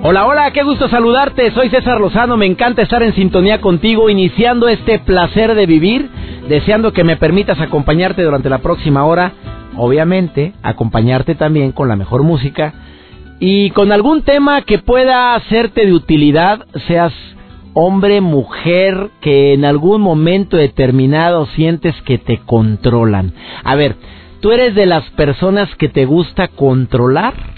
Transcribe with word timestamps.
Hola, 0.00 0.26
hola, 0.26 0.52
qué 0.52 0.62
gusto 0.62 0.88
saludarte. 0.88 1.50
Soy 1.50 1.70
César 1.70 2.00
Lozano, 2.00 2.36
me 2.36 2.46
encanta 2.46 2.82
estar 2.82 3.02
en 3.02 3.14
sintonía 3.14 3.60
contigo, 3.60 4.08
iniciando 4.08 4.68
este 4.68 5.00
placer 5.00 5.56
de 5.56 5.66
vivir, 5.66 6.08
deseando 6.48 6.92
que 6.92 7.02
me 7.02 7.16
permitas 7.16 7.60
acompañarte 7.60 8.22
durante 8.22 8.48
la 8.48 8.58
próxima 8.58 9.04
hora, 9.04 9.32
obviamente, 9.76 10.52
acompañarte 10.62 11.34
también 11.34 11.72
con 11.72 11.88
la 11.88 11.96
mejor 11.96 12.22
música 12.22 12.74
y 13.40 13.70
con 13.70 13.90
algún 13.90 14.22
tema 14.22 14.62
que 14.62 14.78
pueda 14.78 15.34
hacerte 15.34 15.84
de 15.84 15.92
utilidad, 15.92 16.64
seas 16.86 17.12
hombre, 17.74 18.20
mujer, 18.20 19.10
que 19.20 19.52
en 19.52 19.64
algún 19.64 20.00
momento 20.00 20.56
determinado 20.56 21.46
sientes 21.46 22.00
que 22.02 22.18
te 22.18 22.38
controlan. 22.38 23.32
A 23.64 23.74
ver, 23.74 23.96
¿tú 24.38 24.52
eres 24.52 24.76
de 24.76 24.86
las 24.86 25.04
personas 25.10 25.68
que 25.74 25.88
te 25.88 26.04
gusta 26.04 26.46
controlar? 26.46 27.57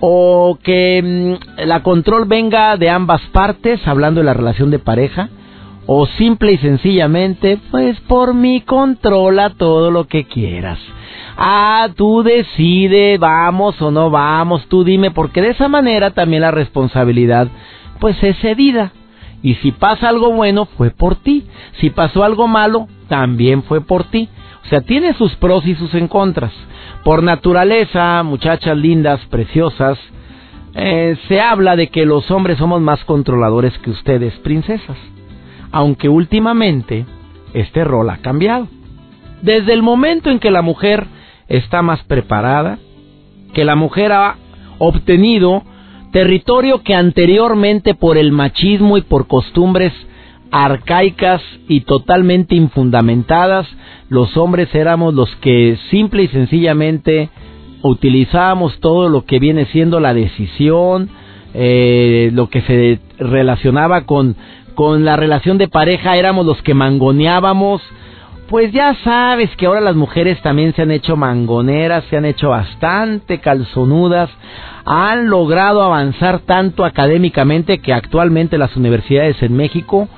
O 0.00 0.58
que 0.62 1.02
mm, 1.02 1.66
la 1.66 1.82
control 1.82 2.26
venga 2.26 2.76
de 2.76 2.90
ambas 2.90 3.22
partes, 3.32 3.86
hablando 3.86 4.20
de 4.20 4.26
la 4.26 4.34
relación 4.34 4.70
de 4.70 4.78
pareja, 4.78 5.28
o 5.86 6.06
simple 6.06 6.52
y 6.52 6.58
sencillamente, 6.58 7.58
pues 7.70 7.98
por 8.00 8.34
mí 8.34 8.60
controla 8.60 9.50
todo 9.50 9.90
lo 9.90 10.06
que 10.08 10.24
quieras. 10.24 10.78
Ah, 11.36 11.88
tú 11.94 12.22
decide, 12.22 13.18
vamos 13.18 13.80
o 13.82 13.90
no 13.90 14.10
vamos, 14.10 14.66
tú 14.68 14.84
dime, 14.84 15.10
porque 15.10 15.42
de 15.42 15.50
esa 15.50 15.68
manera 15.68 16.10
también 16.10 16.42
la 16.42 16.50
responsabilidad, 16.50 17.48
pues 18.00 18.20
es 18.22 18.36
cedida. 18.40 18.92
Y 19.42 19.54
si 19.56 19.70
pasa 19.70 20.08
algo 20.08 20.32
bueno, 20.32 20.64
fue 20.64 20.90
por 20.90 21.14
ti. 21.14 21.46
Si 21.78 21.90
pasó 21.90 22.24
algo 22.24 22.48
malo, 22.48 22.88
también 23.08 23.62
fue 23.62 23.80
por 23.80 24.04
ti. 24.04 24.28
O 24.66 24.68
sea, 24.68 24.80
tiene 24.80 25.14
sus 25.14 25.32
pros 25.36 25.64
y 25.64 25.76
sus 25.76 25.94
en 25.94 26.08
contras. 26.08 26.52
Por 27.04 27.22
naturaleza, 27.22 28.20
muchachas 28.24 28.76
lindas, 28.76 29.20
preciosas, 29.26 29.96
eh, 30.74 31.16
se 31.28 31.40
habla 31.40 31.76
de 31.76 31.86
que 31.86 32.04
los 32.04 32.28
hombres 32.32 32.58
somos 32.58 32.80
más 32.80 33.04
controladores 33.04 33.78
que 33.78 33.90
ustedes, 33.90 34.34
princesas. 34.40 34.96
Aunque 35.70 36.08
últimamente 36.08 37.06
este 37.54 37.84
rol 37.84 38.10
ha 38.10 38.16
cambiado. 38.16 38.66
Desde 39.40 39.72
el 39.72 39.82
momento 39.82 40.30
en 40.30 40.40
que 40.40 40.50
la 40.50 40.62
mujer 40.62 41.06
está 41.46 41.82
más 41.82 42.02
preparada, 42.02 42.80
que 43.54 43.64
la 43.64 43.76
mujer 43.76 44.10
ha 44.10 44.34
obtenido 44.78 45.62
territorio 46.10 46.82
que 46.82 46.94
anteriormente 46.94 47.94
por 47.94 48.18
el 48.18 48.32
machismo 48.32 48.98
y 48.98 49.02
por 49.02 49.28
costumbres 49.28 49.92
arcaicas 50.50 51.42
y 51.68 51.80
totalmente 51.80 52.54
infundamentadas, 52.54 53.66
los 54.08 54.36
hombres 54.36 54.74
éramos 54.74 55.14
los 55.14 55.34
que 55.36 55.78
simple 55.90 56.24
y 56.24 56.28
sencillamente 56.28 57.30
utilizábamos 57.82 58.78
todo 58.80 59.08
lo 59.08 59.24
que 59.24 59.38
viene 59.38 59.66
siendo 59.66 60.00
la 60.00 60.14
decisión, 60.14 61.10
eh, 61.54 62.30
lo 62.32 62.48
que 62.48 62.60
se 62.62 63.00
relacionaba 63.18 64.02
con, 64.02 64.36
con 64.74 65.04
la 65.04 65.16
relación 65.16 65.58
de 65.58 65.68
pareja, 65.68 66.16
éramos 66.16 66.46
los 66.46 66.62
que 66.62 66.74
mangoneábamos. 66.74 67.82
Pues 68.48 68.70
ya 68.70 68.94
sabes 69.02 69.50
que 69.56 69.66
ahora 69.66 69.80
las 69.80 69.96
mujeres 69.96 70.40
también 70.40 70.72
se 70.74 70.82
han 70.82 70.92
hecho 70.92 71.16
mangoneras, 71.16 72.04
se 72.08 72.16
han 72.16 72.24
hecho 72.24 72.50
bastante 72.50 73.40
calzonudas, 73.40 74.30
han 74.84 75.28
logrado 75.28 75.82
avanzar 75.82 76.38
tanto 76.40 76.84
académicamente 76.84 77.78
que 77.78 77.92
actualmente 77.92 78.56
las 78.56 78.76
universidades 78.76 79.42
en 79.42 79.56
México 79.56 80.08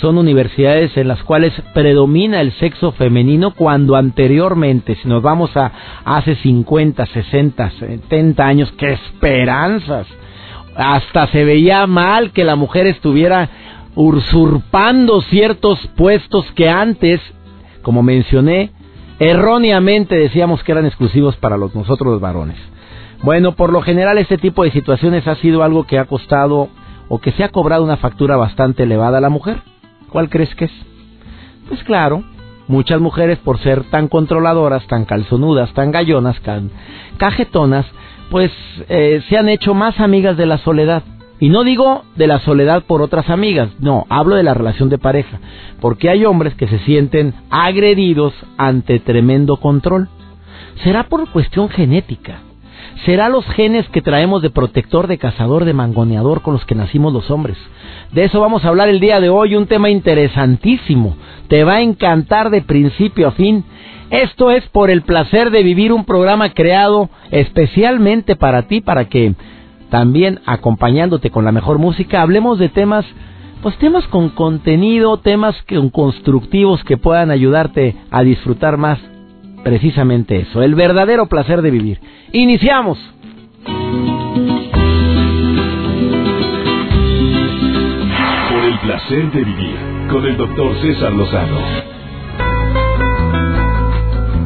son 0.00 0.18
universidades 0.18 0.96
en 0.96 1.08
las 1.08 1.22
cuales 1.22 1.52
predomina 1.72 2.40
el 2.40 2.52
sexo 2.52 2.92
femenino 2.92 3.52
cuando 3.52 3.96
anteriormente, 3.96 4.96
si 4.96 5.08
nos 5.08 5.22
vamos 5.22 5.56
a 5.56 5.72
hace 6.04 6.36
50, 6.36 7.06
60, 7.06 7.70
70 7.70 8.46
años, 8.46 8.72
qué 8.76 8.92
esperanzas. 8.92 10.06
Hasta 10.74 11.26
se 11.28 11.44
veía 11.44 11.86
mal 11.86 12.32
que 12.32 12.44
la 12.44 12.56
mujer 12.56 12.86
estuviera 12.86 13.48
usurpando 13.94 15.22
ciertos 15.22 15.78
puestos 15.96 16.44
que 16.52 16.68
antes, 16.68 17.20
como 17.82 18.02
mencioné, 18.02 18.70
erróneamente 19.18 20.16
decíamos 20.16 20.62
que 20.62 20.72
eran 20.72 20.84
exclusivos 20.84 21.36
para 21.36 21.56
los, 21.56 21.74
nosotros 21.74 22.12
los 22.12 22.20
varones. 22.20 22.58
Bueno, 23.22 23.52
por 23.52 23.72
lo 23.72 23.80
general 23.80 24.18
este 24.18 24.36
tipo 24.36 24.62
de 24.62 24.70
situaciones 24.70 25.26
ha 25.26 25.36
sido 25.36 25.62
algo 25.62 25.84
que 25.84 25.98
ha 25.98 26.04
costado 26.04 26.68
o 27.08 27.18
que 27.18 27.32
se 27.32 27.44
ha 27.44 27.48
cobrado 27.48 27.84
una 27.84 27.96
factura 27.96 28.36
bastante 28.36 28.82
elevada 28.82 29.18
a 29.18 29.22
la 29.22 29.30
mujer. 29.30 29.62
¿Cuál 30.16 30.30
crees 30.30 30.54
que 30.54 30.64
es? 30.64 30.72
Pues 31.68 31.84
claro, 31.84 32.24
muchas 32.68 33.02
mujeres 33.02 33.38
por 33.38 33.58
ser 33.58 33.84
tan 33.90 34.08
controladoras, 34.08 34.86
tan 34.86 35.04
calzonudas, 35.04 35.74
tan 35.74 35.90
gallonas, 35.90 36.40
tan 36.40 36.70
cajetonas, 37.18 37.84
pues 38.30 38.50
eh, 38.88 39.22
se 39.28 39.36
han 39.36 39.50
hecho 39.50 39.74
más 39.74 40.00
amigas 40.00 40.38
de 40.38 40.46
la 40.46 40.56
soledad. 40.56 41.02
Y 41.38 41.50
no 41.50 41.64
digo 41.64 42.04
de 42.14 42.28
la 42.28 42.38
soledad 42.40 42.84
por 42.84 43.02
otras 43.02 43.28
amigas, 43.28 43.68
no, 43.78 44.06
hablo 44.08 44.36
de 44.36 44.42
la 44.42 44.54
relación 44.54 44.88
de 44.88 44.96
pareja, 44.96 45.38
porque 45.82 46.08
hay 46.08 46.24
hombres 46.24 46.54
que 46.54 46.66
se 46.66 46.78
sienten 46.78 47.34
agredidos 47.50 48.32
ante 48.56 48.98
tremendo 49.00 49.58
control. 49.58 50.08
Será 50.82 51.10
por 51.10 51.30
cuestión 51.30 51.68
genética, 51.68 52.38
será 53.04 53.28
los 53.28 53.44
genes 53.46 53.88
que 53.90 54.02
traemos 54.02 54.42
de 54.42 54.50
protector, 54.50 55.06
de 55.06 55.18
cazador, 55.18 55.64
de 55.64 55.74
mangoneador 55.74 56.42
con 56.42 56.54
los 56.54 56.64
que 56.64 56.74
nacimos 56.74 57.12
los 57.12 57.30
hombres. 57.30 57.56
De 58.12 58.24
eso 58.24 58.40
vamos 58.40 58.64
a 58.64 58.68
hablar 58.68 58.88
el 58.88 59.00
día 59.00 59.20
de 59.20 59.28
hoy, 59.28 59.54
un 59.54 59.66
tema 59.66 59.90
interesantísimo. 59.90 61.16
Te 61.48 61.64
va 61.64 61.74
a 61.74 61.82
encantar 61.82 62.50
de 62.50 62.62
principio 62.62 63.28
a 63.28 63.32
fin. 63.32 63.64
Esto 64.10 64.50
es 64.50 64.66
por 64.68 64.90
el 64.90 65.02
placer 65.02 65.50
de 65.50 65.62
vivir 65.62 65.92
un 65.92 66.04
programa 66.04 66.50
creado 66.50 67.10
especialmente 67.30 68.36
para 68.36 68.62
ti, 68.62 68.80
para 68.80 69.06
que 69.08 69.34
también 69.90 70.40
acompañándote 70.46 71.30
con 71.30 71.44
la 71.44 71.52
mejor 71.52 71.78
música 71.78 72.22
hablemos 72.22 72.58
de 72.58 72.68
temas, 72.68 73.04
pues 73.62 73.76
temas 73.78 74.06
con 74.08 74.30
contenido, 74.30 75.18
temas 75.18 75.56
constructivos 75.92 76.82
que 76.84 76.96
puedan 76.96 77.30
ayudarte 77.30 77.96
a 78.10 78.22
disfrutar 78.22 78.76
más 78.76 78.98
precisamente 79.66 80.36
eso, 80.36 80.62
el 80.62 80.76
verdadero 80.76 81.26
placer 81.26 81.60
de 81.60 81.72
vivir. 81.72 81.98
Iniciamos. 82.30 82.98
Por 88.48 88.64
el 88.64 88.78
placer 88.78 89.32
de 89.32 89.42
vivir 89.42 89.76
con 90.08 90.24
el 90.24 90.36
doctor 90.36 90.72
César 90.82 91.12
Lozano. 91.12 91.58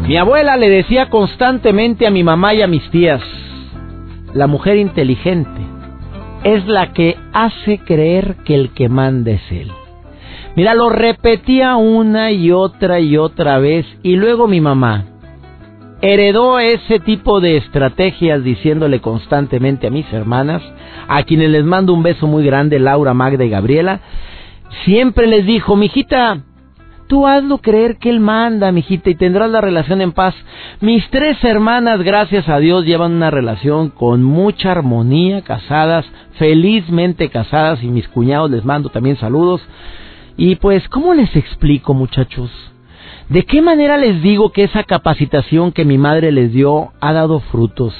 Mi 0.08 0.16
abuela 0.16 0.56
le 0.56 0.70
decía 0.70 1.10
constantemente 1.10 2.06
a 2.06 2.10
mi 2.10 2.24
mamá 2.24 2.54
y 2.54 2.62
a 2.62 2.66
mis 2.66 2.88
tías, 2.90 3.20
la 4.32 4.46
mujer 4.46 4.78
inteligente 4.78 5.60
es 6.44 6.66
la 6.66 6.94
que 6.94 7.18
hace 7.34 7.78
creer 7.80 8.36
que 8.46 8.54
el 8.54 8.70
que 8.70 8.88
manda 8.88 9.32
es 9.32 9.52
él. 9.52 9.70
Mira, 10.56 10.74
lo 10.74 10.90
repetía 10.90 11.76
una 11.76 12.32
y 12.32 12.50
otra 12.50 13.00
y 13.00 13.16
otra 13.16 13.58
vez 13.58 13.86
y 14.02 14.16
luego 14.16 14.48
mi 14.48 14.60
mamá, 14.60 15.04
heredó 16.02 16.58
ese 16.58 16.98
tipo 16.98 17.40
de 17.40 17.56
estrategias 17.58 18.42
diciéndole 18.42 19.00
constantemente 19.00 19.86
a 19.86 19.90
mis 19.90 20.10
hermanas, 20.12 20.62
a 21.08 21.22
quienes 21.22 21.50
les 21.50 21.64
mando 21.64 21.92
un 21.92 22.02
beso 22.02 22.26
muy 22.26 22.44
grande, 22.44 22.78
Laura, 22.78 23.14
Magda 23.14 23.44
y 23.44 23.50
Gabriela, 23.50 24.00
siempre 24.84 25.26
les 25.26 25.46
dijo, 25.46 25.76
mijita, 25.76 26.38
tú 27.06 27.26
hazlo 27.26 27.58
creer 27.58 27.98
que 27.98 28.10
él 28.10 28.20
manda, 28.20 28.72
mijita, 28.72 29.10
y 29.10 29.14
tendrás 29.14 29.50
la 29.50 29.60
relación 29.60 30.00
en 30.00 30.12
paz. 30.12 30.34
Mis 30.80 31.08
tres 31.10 31.42
hermanas, 31.44 32.02
gracias 32.02 32.48
a 32.48 32.58
Dios, 32.58 32.84
llevan 32.84 33.12
una 33.12 33.30
relación 33.30 33.90
con 33.90 34.22
mucha 34.22 34.72
armonía, 34.72 35.42
casadas, 35.42 36.06
felizmente 36.38 37.28
casadas, 37.28 37.82
y 37.82 37.88
mis 37.88 38.08
cuñados 38.08 38.50
les 38.50 38.64
mando 38.64 38.88
también 38.88 39.16
saludos. 39.16 39.60
Y 40.40 40.56
pues, 40.56 40.88
¿cómo 40.88 41.12
les 41.12 41.36
explico, 41.36 41.92
muchachos? 41.92 42.50
¿De 43.28 43.44
qué 43.44 43.60
manera 43.60 43.98
les 43.98 44.22
digo 44.22 44.52
que 44.52 44.64
esa 44.64 44.84
capacitación 44.84 45.70
que 45.70 45.84
mi 45.84 45.98
madre 45.98 46.32
les 46.32 46.50
dio 46.50 46.92
ha 46.98 47.12
dado 47.12 47.40
frutos? 47.40 47.92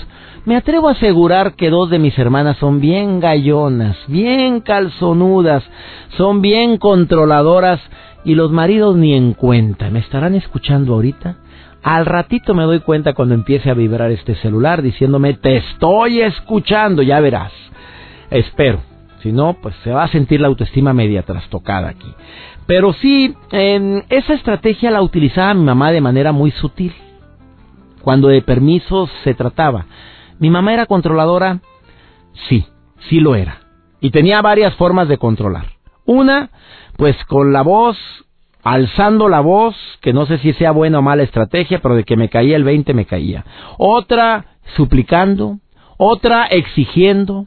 Me 0.47 0.57
atrevo 0.57 0.89
a 0.89 0.93
asegurar 0.93 1.53
que 1.53 1.69
dos 1.69 1.91
de 1.91 1.99
mis 1.99 2.19
hermanas 2.19 2.57
son 2.57 2.81
bien 2.81 3.21
gallonas, 3.21 3.99
bien 4.07 4.61
calzonudas, 4.61 5.63
son 6.17 6.41
bien 6.41 6.79
controladoras 6.79 7.79
Y 8.25 8.35
los 8.37 8.51
maridos 8.51 8.97
ni 8.97 9.13
en 9.13 9.35
cuenta. 9.35 9.91
¿Me 9.91 9.99
estarán 9.99 10.35
escuchando 10.35 10.95
ahorita? 10.95 11.37
Al 11.83 12.07
ratito 12.07 12.55
me 12.55 12.63
doy 12.63 12.81
cuenta 12.81 13.13
cuando 13.13 13.35
empiece 13.35 13.69
a 13.69 13.75
vibrar 13.75 14.11
este 14.13 14.35
celular 14.37 14.81
diciéndome, 14.81 15.35
te 15.35 15.59
estoy 15.59 16.23
escuchando, 16.23 17.03
ya 17.03 17.21
verás. 17.21 17.53
Espero. 18.31 18.90
Si 19.23 19.33
no, 19.33 19.55
pues 19.55 19.75
se 19.85 19.91
va 19.91 20.05
a 20.05 20.09
sentir 20.09 20.41
la 20.41 20.49
autoestima 20.49 20.93
media 20.93 21.23
trastocada 21.23 21.89
aquí. 21.89 22.15
Pero 22.67 22.93
sí, 22.95 23.35
esa 23.51 24.35
estrategia 24.35 24.91
la 24.91 25.03
utilizaba 25.03 25.55
mi 25.55 25.65
mamá 25.65 25.91
de 25.93 26.01
manera 26.01 26.33
muy 26.33 26.51
sutil. 26.53 26.95
Cuando 28.03 28.29
de 28.29 28.41
permisos 28.41 29.11
se 29.25 29.35
trataba. 29.35 29.87
¿Mi 30.39 30.49
mamá 30.49 30.73
era 30.73 30.87
controladora? 30.87 31.61
Sí, 32.49 32.65
sí 33.09 33.21
lo 33.21 33.35
era. 33.35 33.59
Y 34.01 34.11
tenía 34.11 34.41
varias 34.41 34.75
formas 34.77 35.09
de 35.09 35.19
controlar. 35.19 35.67
Una, 36.07 36.51
pues 36.97 37.17
con 37.27 37.53
la 37.53 37.61
voz, 37.61 37.99
alzando 38.63 39.29
la 39.29 39.41
voz, 39.41 39.77
que 40.01 40.15
no 40.15 40.25
sé 40.25 40.39
si 40.39 40.55
sea 40.55 40.71
buena 40.71 41.01
o 41.01 41.03
mala 41.03 41.25
estrategia, 41.25 41.81
pero 41.81 41.95
de 41.95 42.05
que 42.05 42.17
me 42.17 42.31
caía 42.31 42.57
el 42.57 42.65
20 42.65 42.95
me 42.95 43.05
caía. 43.05 43.45
Otra, 43.77 44.47
suplicando. 44.77 45.59
Otra, 45.99 46.47
exigiendo. 46.47 47.47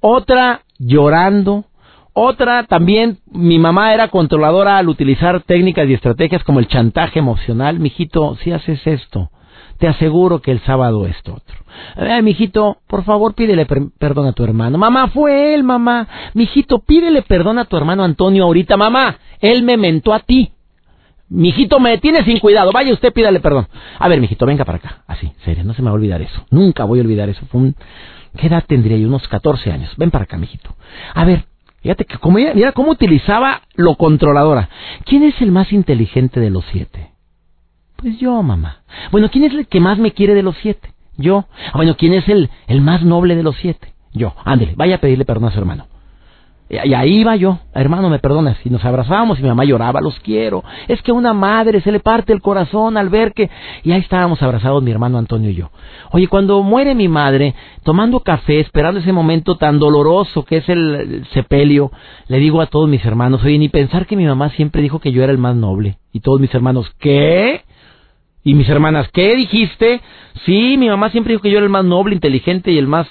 Otra, 0.00 0.63
llorando. 0.78 1.64
Otra, 2.12 2.64
también 2.64 3.18
mi 3.30 3.58
mamá 3.58 3.92
era 3.92 4.08
controladora 4.08 4.78
al 4.78 4.88
utilizar 4.88 5.42
técnicas 5.42 5.88
y 5.88 5.94
estrategias 5.94 6.44
como 6.44 6.60
el 6.60 6.68
chantaje 6.68 7.18
emocional. 7.18 7.80
Mijito, 7.80 8.36
si 8.36 8.52
haces 8.52 8.86
esto, 8.86 9.30
te 9.78 9.88
aseguro 9.88 10.40
que 10.40 10.52
el 10.52 10.60
sábado 10.60 11.06
esto 11.06 11.34
otro. 11.34 11.56
Eh, 11.96 12.22
mijito, 12.22 12.78
por 12.86 13.02
favor 13.02 13.34
pídele 13.34 13.66
perdón 13.66 14.26
a 14.26 14.32
tu 14.32 14.44
hermano. 14.44 14.78
Mamá, 14.78 15.08
fue 15.08 15.54
él, 15.54 15.64
mamá. 15.64 16.06
Mijito, 16.34 16.78
pídele 16.78 17.22
perdón 17.22 17.58
a 17.58 17.64
tu 17.64 17.76
hermano 17.76 18.04
Antonio 18.04 18.44
ahorita. 18.44 18.76
Mamá, 18.76 19.18
él 19.40 19.64
me 19.64 19.76
mentó 19.76 20.14
a 20.14 20.20
ti. 20.20 20.52
Mijito, 21.28 21.80
me 21.80 21.98
tiene 21.98 22.22
sin 22.24 22.38
cuidado. 22.38 22.70
Vaya 22.72 22.92
usted, 22.92 23.12
pídale 23.12 23.40
perdón. 23.40 23.66
A 23.98 24.08
ver, 24.08 24.20
mijito, 24.20 24.46
venga 24.46 24.64
para 24.64 24.78
acá. 24.78 25.02
Así, 25.06 25.32
serio, 25.44 25.64
no 25.64 25.74
se 25.74 25.82
me 25.82 25.86
va 25.86 25.92
a 25.92 25.94
olvidar 25.94 26.22
eso. 26.22 26.44
Nunca 26.50 26.84
voy 26.84 27.00
a 27.00 27.02
olvidar 27.02 27.28
eso. 27.28 27.44
Fue 27.46 27.60
un... 27.60 27.76
¿Qué 28.36 28.48
edad 28.48 28.64
tendría 28.66 28.96
yo? 28.96 29.08
Unos 29.08 29.26
14 29.28 29.70
años. 29.70 29.92
Ven 29.96 30.10
para 30.10 30.24
acá, 30.24 30.36
mijito. 30.36 30.74
A 31.14 31.24
ver, 31.24 31.46
Fíjate 31.84 32.06
que 32.06 32.16
como 32.16 32.38
mira 32.38 32.72
cómo 32.72 32.92
utilizaba 32.92 33.60
lo 33.74 33.96
controladora. 33.96 34.70
¿Quién 35.04 35.22
es 35.22 35.38
el 35.42 35.52
más 35.52 35.70
inteligente 35.70 36.40
de 36.40 36.48
los 36.48 36.64
siete? 36.72 37.10
Pues 37.96 38.18
yo, 38.18 38.42
mamá. 38.42 38.78
Bueno, 39.12 39.28
¿quién 39.30 39.44
es 39.44 39.52
el 39.52 39.66
que 39.66 39.80
más 39.80 39.98
me 39.98 40.12
quiere 40.12 40.34
de 40.34 40.42
los 40.42 40.56
siete? 40.62 40.94
Yo. 41.18 41.44
Ah, 41.66 41.72
bueno, 41.74 41.94
¿quién 41.98 42.14
es 42.14 42.26
el, 42.30 42.48
el 42.68 42.80
más 42.80 43.02
noble 43.02 43.36
de 43.36 43.42
los 43.42 43.56
siete? 43.56 43.92
Yo. 44.14 44.34
Ándele, 44.46 44.72
vaya 44.76 44.94
a 44.94 44.98
pedirle 44.98 45.26
perdón 45.26 45.50
a 45.50 45.52
su 45.52 45.58
hermano. 45.58 45.86
Y 46.66 46.94
ahí 46.94 47.20
iba 47.20 47.36
yo, 47.36 47.58
hermano, 47.74 48.08
me 48.08 48.18
perdonas, 48.18 48.56
y 48.64 48.70
nos 48.70 48.82
abrazábamos 48.86 49.38
y 49.38 49.42
mi 49.42 49.48
mamá 49.48 49.64
lloraba, 49.64 50.00
los 50.00 50.18
quiero. 50.20 50.64
Es 50.88 51.02
que 51.02 51.10
a 51.10 51.14
una 51.14 51.34
madre 51.34 51.82
se 51.82 51.92
le 51.92 52.00
parte 52.00 52.32
el 52.32 52.40
corazón 52.40 52.96
al 52.96 53.10
ver 53.10 53.34
que... 53.34 53.50
Y 53.82 53.92
ahí 53.92 54.00
estábamos 54.00 54.42
abrazados 54.42 54.82
mi 54.82 54.90
hermano 54.90 55.18
Antonio 55.18 55.50
y 55.50 55.54
yo. 55.54 55.70
Oye, 56.10 56.26
cuando 56.26 56.62
muere 56.62 56.94
mi 56.94 57.06
madre, 57.06 57.54
tomando 57.82 58.20
café, 58.20 58.60
esperando 58.60 59.00
ese 59.00 59.12
momento 59.12 59.56
tan 59.56 59.78
doloroso 59.78 60.44
que 60.46 60.56
es 60.56 60.68
el 60.70 61.26
sepelio, 61.34 61.92
le 62.28 62.38
digo 62.38 62.62
a 62.62 62.66
todos 62.66 62.88
mis 62.88 63.04
hermanos, 63.04 63.44
oye, 63.44 63.58
ni 63.58 63.68
pensar 63.68 64.06
que 64.06 64.16
mi 64.16 64.24
mamá 64.24 64.48
siempre 64.48 64.80
dijo 64.80 65.00
que 65.00 65.12
yo 65.12 65.22
era 65.22 65.32
el 65.32 65.38
más 65.38 65.54
noble. 65.54 65.98
Y 66.12 66.20
todos 66.20 66.40
mis 66.40 66.54
hermanos, 66.54 66.90
¿qué? 66.98 67.62
Y 68.42 68.54
mis 68.54 68.68
hermanas, 68.70 69.10
¿qué 69.12 69.36
dijiste? 69.36 70.00
Sí, 70.46 70.76
mi 70.78 70.88
mamá 70.88 71.10
siempre 71.10 71.34
dijo 71.34 71.42
que 71.42 71.50
yo 71.50 71.58
era 71.58 71.66
el 71.66 71.70
más 71.70 71.84
noble, 71.84 72.14
inteligente 72.14 72.72
y 72.72 72.78
el 72.78 72.86
más... 72.86 73.06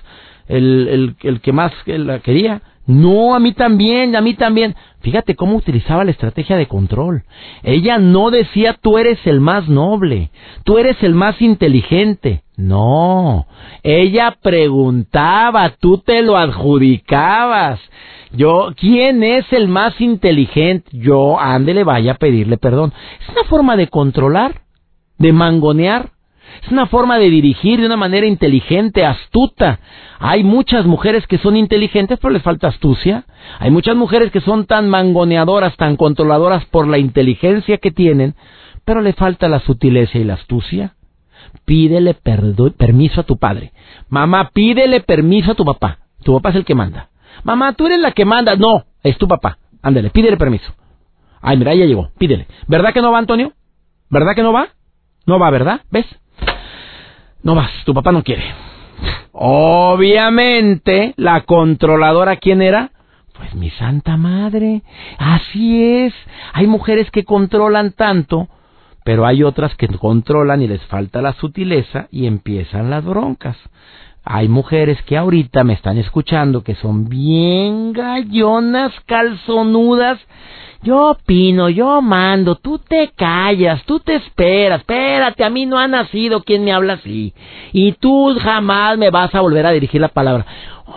el, 0.48 0.88
el, 0.90 1.16
el 1.22 1.40
que 1.40 1.54
más 1.54 1.72
la 1.86 2.18
quería. 2.20 2.62
No, 2.86 3.34
a 3.34 3.40
mí 3.40 3.54
también, 3.54 4.16
a 4.16 4.22
mí 4.22 4.34
también. 4.34 4.76
Fíjate 5.02 5.36
cómo 5.36 5.56
utilizaba 5.56 6.04
la 6.04 6.12
estrategia 6.12 6.58
de 6.58 6.68
control. 6.68 7.24
Ella 7.64 7.98
no 7.98 8.30
decía 8.30 8.78
tú 8.82 8.98
eres 8.98 9.20
el 9.26 9.40
más 9.40 9.68
noble, 9.70 10.32
tú 10.64 10.78
eres 10.78 11.02
el 11.02 11.16
más 11.16 11.42
inteligente. 11.42 12.44
No, 12.56 13.48
ella 13.82 14.38
preguntaba, 14.42 15.72
tú 15.80 15.98
te 15.98 16.22
lo 16.22 16.38
adjudicabas. 16.38 17.80
Yo, 18.32 18.74
¿quién 18.76 19.24
es 19.24 19.46
el 19.52 19.68
más 19.68 20.00
inteligente? 20.02 20.90
Yo, 20.92 21.40
ándele, 21.40 21.84
vaya 21.84 22.14
a 22.14 22.18
pedirle 22.18 22.58
perdón. 22.58 22.94
Es 23.22 23.30
una 23.30 23.44
forma 23.46 23.76
de 23.76 23.88
controlar, 23.88 24.62
de 25.18 25.32
mangonear. 25.34 26.12
Es 26.62 26.72
una 26.72 26.86
forma 26.86 27.18
de 27.18 27.30
dirigir 27.30 27.80
de 27.80 27.86
una 27.86 27.98
manera 27.98 28.28
inteligente, 28.28 29.06
astuta. 29.06 29.80
Hay 30.20 30.44
muchas 30.44 30.86
mujeres 30.86 31.28
que 31.28 31.38
son 31.38 31.58
inteligentes, 31.58 32.20
pero 32.22 32.34
les 32.34 32.44
falta 32.44 32.68
astucia. 32.68 33.26
Hay 33.60 33.72
muchas 33.72 33.96
mujeres 33.96 34.32
que 34.32 34.42
son 34.42 34.66
tan 34.66 34.90
mangoneadoras, 34.90 35.76
tan 35.76 35.98
controladoras 35.98 36.66
por 36.66 36.88
la 36.88 36.98
inteligencia 36.98 37.78
que 37.78 37.92
tienen, 37.92 38.36
pero 38.86 39.02
le 39.02 39.14
falta 39.14 39.50
la 39.50 39.60
sutileza 39.60 40.18
y 40.18 40.24
la 40.24 40.36
astucia. 40.36 40.96
Pídele 41.66 42.14
permiso 42.14 43.22
a 43.22 43.24
tu 43.24 43.38
padre. 43.38 43.74
Mamá, 44.10 44.52
pídele 44.54 45.02
permiso 45.02 45.52
a 45.52 45.56
tu 45.56 45.66
papá. 45.66 46.00
Tu 46.24 46.34
papá 46.34 46.50
es 46.50 46.56
el 46.56 46.66
que 46.66 46.76
manda. 46.76 47.10
Mamá, 47.44 47.74
tú 47.74 47.88
eres 47.88 48.00
la 48.00 48.12
que 48.12 48.26
manda. 48.26 48.56
No, 48.56 48.86
es 49.04 49.18
tu 49.18 49.28
papá. 49.28 49.58
Ándale, 49.82 50.10
pídele 50.10 50.38
permiso. 50.38 50.74
Ay, 51.42 51.58
mira, 51.58 51.76
ya 51.76 51.86
llegó. 51.86 52.10
Pídele. 52.18 52.48
¿Verdad 52.68 52.94
que 52.94 53.02
no 53.02 53.12
va, 53.12 53.18
Antonio? 53.18 53.52
¿Verdad 54.10 54.36
que 54.36 54.44
no 54.44 54.54
va? 54.54 54.70
No 55.26 55.40
va, 55.40 55.50
¿verdad? 55.50 55.82
¿Ves? 55.92 56.06
No 57.44 57.56
vas, 57.56 57.72
tu 57.86 57.94
papá 57.94 58.12
no 58.12 58.24
quiere. 58.24 58.44
Obviamente, 59.34 61.14
la 61.18 61.42
controladora, 61.42 62.38
¿quién 62.38 62.62
era? 62.62 62.92
Pues 63.38 63.54
mi 63.56 63.70
santa 63.72 64.16
madre. 64.16 64.82
Así 65.18 65.84
es. 65.84 66.14
Hay 66.54 66.68
mujeres 66.68 67.12
que 67.12 67.26
controlan 67.26 67.92
tanto, 67.92 68.48
pero 69.04 69.26
hay 69.26 69.44
otras 69.44 69.76
que 69.76 69.90
controlan 69.90 70.62
y 70.62 70.68
les 70.68 70.82
falta 70.86 71.22
la 71.22 71.34
sutileza 71.34 72.08
y 72.12 72.28
empiezan 72.28 72.90
las 72.90 73.04
broncas. 73.04 73.58
Hay 74.26 74.48
mujeres 74.48 75.02
que 75.04 75.18
ahorita 75.18 75.64
me 75.64 75.74
están 75.74 75.98
escuchando 75.98 76.64
que 76.64 76.76
son 76.76 77.10
bien 77.10 77.94
gallonas, 77.94 78.94
calzonudas 79.06 80.20
yo 80.84 81.12
opino, 81.12 81.70
yo 81.70 82.02
mando, 82.02 82.56
tú 82.56 82.78
te 82.78 83.12
callas, 83.16 83.82
tú 83.86 84.02
te 84.02 84.16
esperas, 84.16 84.82
espérate, 84.82 85.46
a 85.46 85.50
mí 85.50 85.66
no 85.66 85.80
ha 85.80 85.88
nacido 85.88 86.44
quien 86.44 86.66
me 86.66 86.74
habla 86.74 86.96
así. 86.96 87.34
Y 87.72 87.94
tú 87.94 88.36
jamás 88.42 88.98
me 88.98 89.10
vas 89.10 89.34
a 89.34 89.40
volver 89.40 89.66
a 89.66 89.72
dirigir 89.72 90.02
la 90.02 90.10
palabra. 90.10 90.46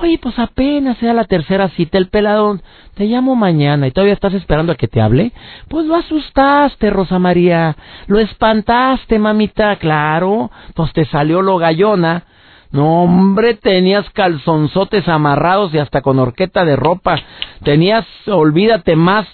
Oye, 0.00 0.18
pues 0.18 0.36
apenas 0.40 0.98
sea 0.98 1.14
la 1.14 1.24
tercera 1.24 1.68
cita, 1.68 1.98
el 1.98 2.08
peladón, 2.08 2.62
te 2.96 3.04
llamo 3.04 3.36
mañana 3.36 3.86
y 3.86 3.92
todavía 3.92 4.14
estás 4.14 4.34
esperando 4.34 4.72
a 4.72 4.76
que 4.76 4.88
te 4.88 5.00
hable. 5.00 5.30
Pues 5.68 5.86
lo 5.86 5.94
asustaste, 5.94 6.90
Rosa 6.90 7.20
María, 7.20 7.76
lo 8.08 8.18
espantaste, 8.18 9.20
mamita, 9.20 9.76
claro, 9.76 10.50
pues 10.74 10.92
te 10.94 11.04
salió 11.04 11.42
lo 11.42 11.58
gallona. 11.58 12.24
No, 12.70 13.02
hombre, 13.02 13.54
tenías 13.54 14.08
calzonzotes 14.10 15.08
amarrados 15.08 15.72
y 15.74 15.78
hasta 15.78 16.02
con 16.02 16.18
horqueta 16.18 16.64
de 16.64 16.76
ropa. 16.76 17.16
Tenías, 17.62 18.06
olvídate 18.26 18.96
más 18.96 19.26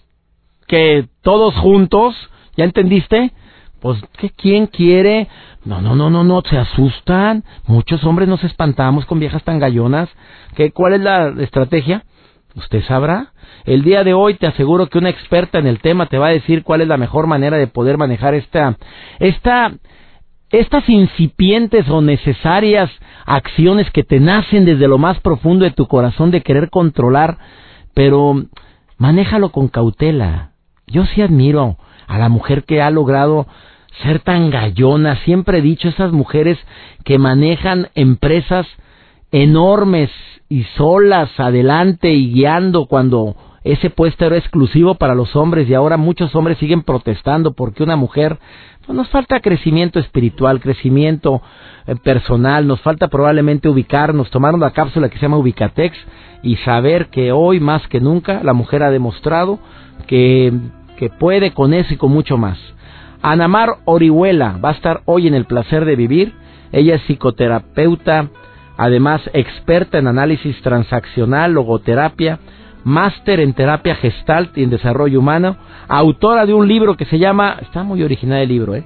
que 0.67 1.07
todos 1.23 1.55
juntos, 1.57 2.15
¿ya 2.57 2.65
entendiste? 2.65 3.33
Pues, 3.81 3.99
¿qué, 4.19 4.31
¿quién 4.31 4.67
quiere? 4.67 5.29
No, 5.65 5.81
no, 5.81 5.95
no, 5.95 6.11
no, 6.11 6.25
no, 6.25 6.43
se 6.43 6.57
asustan. 6.57 7.45
Muchos 7.67 8.05
hombres 8.05 8.29
nos 8.29 8.43
espantamos 8.45 9.07
con 9.07 9.19
viejas 9.19 9.43
tan 9.45 9.59
gallonas. 9.59 10.09
¿Qué, 10.55 10.71
¿Cuál 10.73 10.95
es 10.95 11.01
la 11.01 11.29
estrategia? 11.39 12.05
Usted 12.55 12.85
sabrá. 12.85 13.33
El 13.65 13.83
día 13.83 14.05
de 14.05 14.13
hoy 14.13 14.35
te 14.35 14.47
aseguro 14.47 14.89
que 14.89 14.99
una 14.99 15.11
experta 15.11 15.59
en 15.59 15.67
el 15.67 15.81
tema 15.81 16.07
te 16.07 16.19
va 16.19 16.29
a 16.29 16.33
decir 16.33 16.65
cuál 16.65 16.81
es 16.81 16.89
la 16.89 16.97
mejor 16.97 17.27
manera 17.27 17.57
de 17.57 17.67
poder 17.67 17.97
manejar 17.97 18.35
esta, 18.35 18.77
esta, 19.19 19.73
estas 20.53 20.87
incipientes 20.89 21.89
o 21.89 22.03
necesarias 22.03 22.91
acciones 23.25 23.91
que 23.91 24.05
te 24.05 24.21
nacen 24.21 24.65
desde 24.67 24.87
lo 24.87 24.99
más 24.99 25.19
profundo 25.21 25.65
de 25.65 25.71
tu 25.71 25.87
corazón 25.87 26.31
de 26.31 26.43
querer 26.43 26.69
controlar, 26.71 27.39
pero 27.95 28.35
manéjalo 28.99 29.51
con 29.51 29.69
cautela. 29.69 30.53
Yo 30.87 31.07
sí 31.07 31.23
admiro 31.23 31.79
a 32.07 32.19
la 32.19 32.29
mujer 32.29 32.65
que 32.65 32.83
ha 32.83 32.91
logrado 32.91 33.47
ser 34.03 34.21
tan 34.21 34.51
gallona. 34.51 35.17
Siempre 35.25 35.59
he 35.59 35.63
dicho, 35.63 35.89
esas 35.89 36.13
mujeres 36.13 36.59
que 37.05 37.19
manejan 37.19 37.89
empresas 37.95 38.67
enormes 39.31 40.11
y 40.51 40.65
solas 40.77 41.31
adelante 41.41 42.13
y 42.13 42.31
guiando 42.31 42.87
cuando 42.87 43.37
ese 43.65 43.91
puesto 43.91 44.27
era 44.27 44.37
exclusivo 44.37 44.97
para 44.97 45.15
los 45.15 45.37
hombres 45.37 45.69
y 45.69 45.75
ahora 45.75 45.97
muchos 45.97 46.35
hombres 46.35 46.59
siguen 46.59 46.83
protestando 46.83 47.53
porque 47.53 47.83
una 47.83 47.97
mujer 47.97 48.39
pues 48.87 48.97
nos 48.97 49.09
falta 49.11 49.41
crecimiento 49.41 49.99
espiritual, 49.99 50.61
crecimiento 50.61 51.43
eh, 51.87 51.95
personal, 51.97 52.67
nos 52.67 52.81
falta 52.81 53.09
probablemente 53.09 53.69
ubicarnos, 53.69 54.31
tomar 54.31 54.55
una 54.55 54.71
cápsula 54.71 55.09
que 55.09 55.17
se 55.17 55.23
llama 55.23 55.39
Ubicatex 55.39 55.97
y 56.43 56.57
saber 56.57 57.07
que 57.07 57.33
hoy 57.33 57.61
más 57.61 57.87
que 57.89 58.01
nunca 58.01 58.43
la 58.43 58.53
mujer 58.53 58.83
ha 58.83 58.91
demostrado 58.91 59.59
que 60.07 60.53
que 61.03 61.11
puede 61.11 61.53
con 61.53 61.75
eso 61.75 61.93
y 61.95 61.97
con 61.97 62.13
mucho 62.13 62.39
más. 62.39 62.59
Anamar 63.23 63.79
Orihuela 63.87 64.59
va 64.65 64.69
a 64.69 64.75
estar 64.75 65.03
hoy 65.05 65.27
en 65.27 65.35
el 65.35 65.47
placer 65.47 65.85
de 65.85 65.97
vivir. 65.97 66.33
Ella 66.71 66.95
es 66.95 67.03
psicoterapeuta, 67.03 68.29
además 68.77 69.21
experta 69.33 69.99
en 69.99 70.07
análisis 70.07 70.63
transaccional, 70.63 71.55
logoterapia. 71.55 72.39
Máster 72.85 73.41
en 73.41 73.53
terapia 73.53 73.95
gestalt 73.97 74.57
y 74.57 74.63
en 74.63 74.71
desarrollo 74.71 75.21
humano, 75.21 75.57
autora 75.89 76.47
de 76.47 76.55
un 76.55 76.67
libro 76.69 76.97
que 76.97 77.05
se 77.05 77.19
llama, 77.19 77.57
está 77.61 77.83
muy 77.83 78.03
original 78.03 78.41
el 78.41 78.49
libro, 78.49 78.75
¿eh? 78.75 78.85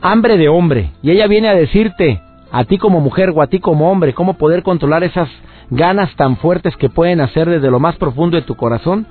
Hambre 0.00 0.36
de 0.36 0.48
hombre. 0.48 0.92
Y 1.02 1.10
ella 1.10 1.26
viene 1.26 1.48
a 1.48 1.54
decirte, 1.54 2.20
a 2.52 2.64
ti 2.64 2.78
como 2.78 3.00
mujer 3.00 3.30
o 3.34 3.42
a 3.42 3.48
ti 3.48 3.58
como 3.58 3.90
hombre, 3.90 4.14
cómo 4.14 4.34
poder 4.34 4.62
controlar 4.62 5.02
esas 5.04 5.28
ganas 5.70 6.14
tan 6.16 6.36
fuertes 6.36 6.76
que 6.76 6.88
pueden 6.88 7.20
hacer 7.20 7.48
desde 7.48 7.70
lo 7.70 7.80
más 7.80 7.96
profundo 7.96 8.36
de 8.36 8.42
tu 8.42 8.54
corazón, 8.54 9.06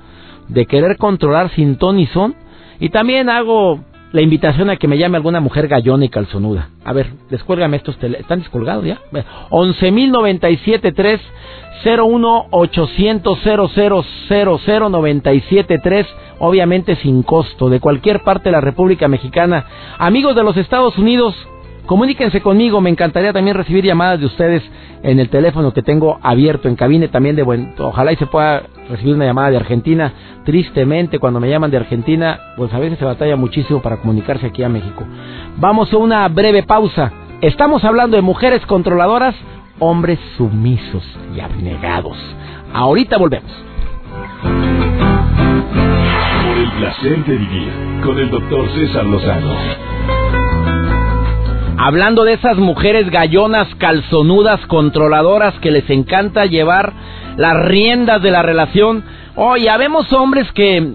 de 0.48 0.66
querer 0.66 0.96
controlar 0.96 1.50
sin 1.50 1.76
ton 1.76 1.98
y 1.98 2.06
son. 2.06 2.34
Y 2.80 2.88
también 2.90 3.28
hago 3.28 3.80
la 4.12 4.22
invitación 4.22 4.70
a 4.70 4.76
que 4.76 4.88
me 4.88 4.96
llame 4.98 5.16
alguna 5.16 5.40
mujer 5.40 5.68
gallona 5.68 6.04
y 6.04 6.08
calzonuda. 6.08 6.70
A 6.84 6.92
ver, 6.92 7.12
descuélgame 7.30 7.76
estos 7.76 7.98
teléfonos. 7.98 8.22
¿Están 8.22 8.40
descolgados 8.40 8.84
ya? 8.84 9.00
11.097.3 9.50 11.20
01 11.84 12.46
800 12.50 13.38
00973 14.28 16.06
obviamente 16.40 16.96
sin 16.96 17.22
costo, 17.22 17.68
de 17.68 17.80
cualquier 17.80 18.22
parte 18.22 18.44
de 18.44 18.52
la 18.52 18.60
República 18.60 19.08
Mexicana. 19.08 19.66
Amigos 19.98 20.36
de 20.36 20.44
los 20.44 20.56
Estados 20.56 20.96
Unidos, 20.98 21.34
comuníquense 21.88 22.42
conmigo, 22.42 22.82
me 22.82 22.90
encantaría 22.90 23.32
también 23.32 23.56
recibir 23.56 23.82
llamadas 23.82 24.20
de 24.20 24.26
ustedes 24.26 24.62
en 25.02 25.18
el 25.18 25.30
teléfono 25.30 25.72
que 25.72 25.82
tengo 25.82 26.18
abierto 26.22 26.68
en 26.68 26.76
cabine 26.76 27.08
también 27.08 27.34
de 27.34 27.42
buen, 27.42 27.74
ojalá 27.78 28.12
y 28.12 28.16
se 28.16 28.26
pueda 28.26 28.64
recibir 28.90 29.14
una 29.14 29.24
llamada 29.24 29.50
de 29.50 29.56
Argentina. 29.56 30.12
Tristemente, 30.44 31.18
cuando 31.18 31.40
me 31.40 31.48
llaman 31.48 31.70
de 31.70 31.78
Argentina, 31.78 32.38
pues 32.56 32.72
a 32.74 32.78
veces 32.78 32.98
se 32.98 33.06
batalla 33.06 33.36
muchísimo 33.36 33.80
para 33.80 33.96
comunicarse 33.96 34.46
aquí 34.46 34.62
a 34.62 34.68
México. 34.68 35.04
Vamos 35.56 35.90
a 35.92 35.96
una 35.96 36.28
breve 36.28 36.62
pausa. 36.62 37.10
Estamos 37.40 37.82
hablando 37.84 38.16
de 38.16 38.22
mujeres 38.22 38.64
controladoras, 38.66 39.34
hombres 39.78 40.18
sumisos 40.36 41.04
y 41.34 41.40
abnegados. 41.40 42.18
Ahorita 42.74 43.16
volvemos. 43.16 43.50
Por 44.42 44.58
el 46.58 46.70
placer 46.72 47.24
de 47.24 47.36
vivir 47.36 47.72
con 48.04 48.18
el 48.18 48.30
doctor 48.30 48.68
César 48.74 49.06
Lozano. 49.06 50.17
Hablando 51.80 52.24
de 52.24 52.32
esas 52.32 52.56
mujeres 52.56 53.08
gallonas, 53.08 53.72
calzonudas, 53.76 54.66
controladoras 54.66 55.54
que 55.60 55.70
les 55.70 55.88
encanta 55.90 56.44
llevar 56.44 56.92
las 57.36 57.54
riendas 57.66 58.20
de 58.20 58.32
la 58.32 58.42
relación. 58.42 59.04
Oh, 59.36 59.56
ya 59.56 59.76
vemos 59.76 60.12
hombres 60.12 60.50
que, 60.54 60.94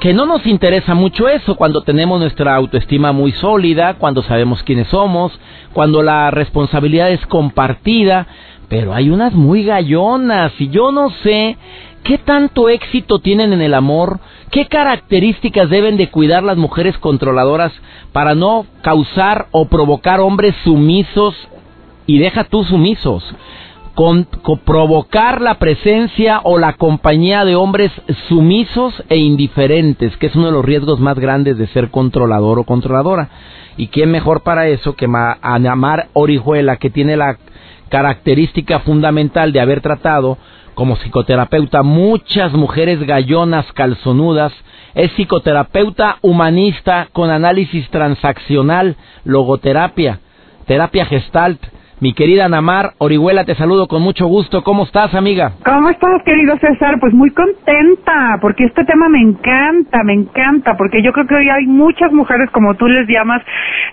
que 0.00 0.12
no 0.14 0.26
nos 0.26 0.44
interesa 0.44 0.94
mucho 0.94 1.28
eso 1.28 1.54
cuando 1.54 1.82
tenemos 1.82 2.18
nuestra 2.18 2.56
autoestima 2.56 3.12
muy 3.12 3.30
sólida, 3.30 3.94
cuando 3.94 4.24
sabemos 4.24 4.64
quiénes 4.64 4.88
somos, 4.88 5.30
cuando 5.72 6.02
la 6.02 6.32
responsabilidad 6.32 7.12
es 7.12 7.24
compartida, 7.26 8.26
pero 8.68 8.94
hay 8.94 9.10
unas 9.10 9.32
muy 9.32 9.62
gallonas 9.62 10.52
y 10.58 10.70
yo 10.70 10.90
no 10.90 11.10
sé 11.22 11.56
qué 12.06 12.18
tanto 12.18 12.68
éxito 12.68 13.18
tienen 13.18 13.52
en 13.52 13.60
el 13.60 13.74
amor, 13.74 14.20
qué 14.52 14.66
características 14.66 15.68
deben 15.68 15.96
de 15.96 16.08
cuidar 16.08 16.44
las 16.44 16.56
mujeres 16.56 16.96
controladoras 16.98 17.72
para 18.12 18.34
no 18.34 18.64
causar 18.82 19.46
o 19.50 19.66
provocar 19.66 20.20
hombres 20.20 20.54
sumisos 20.62 21.34
y 22.06 22.18
deja 22.18 22.44
tú 22.44 22.64
sumisos. 22.64 23.24
Con, 23.94 24.28
provocar 24.66 25.40
la 25.40 25.54
presencia 25.54 26.40
o 26.44 26.58
la 26.58 26.74
compañía 26.74 27.46
de 27.46 27.56
hombres 27.56 27.90
sumisos 28.28 28.94
e 29.08 29.16
indiferentes, 29.16 30.14
que 30.18 30.26
es 30.26 30.36
uno 30.36 30.46
de 30.46 30.52
los 30.52 30.64
riesgos 30.64 31.00
más 31.00 31.18
grandes 31.18 31.56
de 31.56 31.66
ser 31.68 31.90
controlador 31.90 32.58
o 32.58 32.64
controladora. 32.64 33.30
¿Y 33.78 33.88
quién 33.88 34.10
mejor 34.10 34.42
para 34.42 34.68
eso 34.68 34.94
que 34.96 35.08
Anamar 35.40 36.08
Orihuela, 36.12 36.76
que 36.76 36.90
tiene 36.90 37.16
la 37.16 37.38
característica 37.88 38.80
fundamental 38.80 39.52
de 39.52 39.60
haber 39.60 39.80
tratado 39.80 40.36
como 40.76 40.96
psicoterapeuta 40.96 41.82
muchas 41.82 42.52
mujeres 42.52 43.02
gallonas 43.02 43.64
calzonudas, 43.72 44.52
es 44.94 45.10
psicoterapeuta 45.12 46.18
humanista 46.20 47.08
con 47.12 47.30
análisis 47.30 47.88
transaccional, 47.88 48.94
logoterapia, 49.24 50.20
terapia 50.66 51.06
gestalt, 51.06 51.60
mi 52.00 52.12
querida 52.12 52.48
Namar 52.48 52.92
Orihuela, 52.98 53.44
te 53.44 53.54
saludo 53.54 53.88
con 53.88 54.02
mucho 54.02 54.26
gusto. 54.26 54.62
¿Cómo 54.62 54.84
estás, 54.84 55.14
amiga? 55.14 55.52
¿Cómo 55.64 55.88
estás, 55.88 56.22
querido 56.24 56.56
César? 56.58 56.98
Pues 57.00 57.14
muy 57.14 57.30
contenta, 57.30 58.38
porque 58.40 58.64
este 58.64 58.84
tema 58.84 59.08
me 59.08 59.20
encanta, 59.20 60.02
me 60.04 60.12
encanta, 60.12 60.76
porque 60.76 61.02
yo 61.02 61.12
creo 61.12 61.26
que 61.26 61.34
hoy 61.34 61.48
hay 61.48 61.66
muchas 61.66 62.12
mujeres, 62.12 62.50
como 62.50 62.74
tú 62.74 62.86
les 62.86 63.08
llamas, 63.08 63.42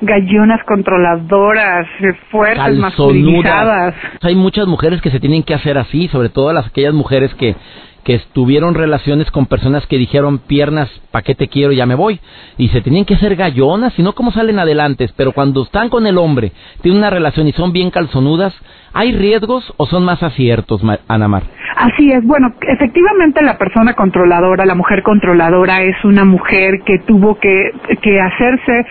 gallonas 0.01 0.61
controladoras, 0.65 1.87
fuertes, 2.29 2.77
masculinizadas. 2.77 3.95
Hay 4.21 4.35
muchas 4.35 4.67
mujeres 4.67 5.01
que 5.01 5.09
se 5.09 5.19
tienen 5.19 5.43
que 5.43 5.53
hacer 5.53 5.77
así, 5.77 6.07
sobre 6.09 6.29
todo 6.29 6.51
las 6.51 6.67
aquellas 6.67 6.93
mujeres 6.93 7.33
que 7.35 7.55
que 8.03 8.19
tuvieron 8.33 8.75
relaciones 8.75 9.31
con 9.31 9.45
personas 9.45 9.85
que 9.87 9.97
dijeron 9.97 10.39
piernas, 10.39 10.89
¿pa' 11.11 11.21
qué 11.21 11.35
te 11.35 11.47
quiero? 11.47 11.71
Ya 11.71 11.85
me 11.85 11.95
voy. 11.95 12.19
Y 12.57 12.69
se 12.69 12.81
tienen 12.81 13.05
que 13.05 13.15
hacer 13.15 13.35
gallonas, 13.35 13.93
si 13.93 14.03
no, 14.03 14.13
¿cómo 14.13 14.31
salen 14.31 14.59
adelante? 14.59 15.09
Pero 15.15 15.31
cuando 15.31 15.63
están 15.63 15.89
con 15.89 16.05
el 16.05 16.17
hombre, 16.17 16.51
tienen 16.81 16.99
una 16.99 17.09
relación 17.09 17.47
y 17.47 17.53
son 17.53 17.71
bien 17.71 17.91
calzonudas, 17.91 18.53
¿hay 18.93 19.13
riesgos 19.13 19.73
o 19.77 19.85
son 19.85 20.03
más 20.03 20.21
aciertos, 20.21 20.81
Anamar? 21.07 21.43
Así 21.75 22.11
es, 22.11 22.23
bueno, 22.23 22.53
efectivamente 22.61 23.41
la 23.41 23.57
persona 23.57 23.93
controladora, 23.93 24.65
la 24.65 24.75
mujer 24.75 25.01
controladora 25.01 25.81
es 25.81 25.95
una 26.03 26.23
mujer 26.23 26.81
que 26.85 26.99
tuvo 26.99 27.39
que, 27.39 27.71
que 28.01 28.21
hacerse 28.21 28.85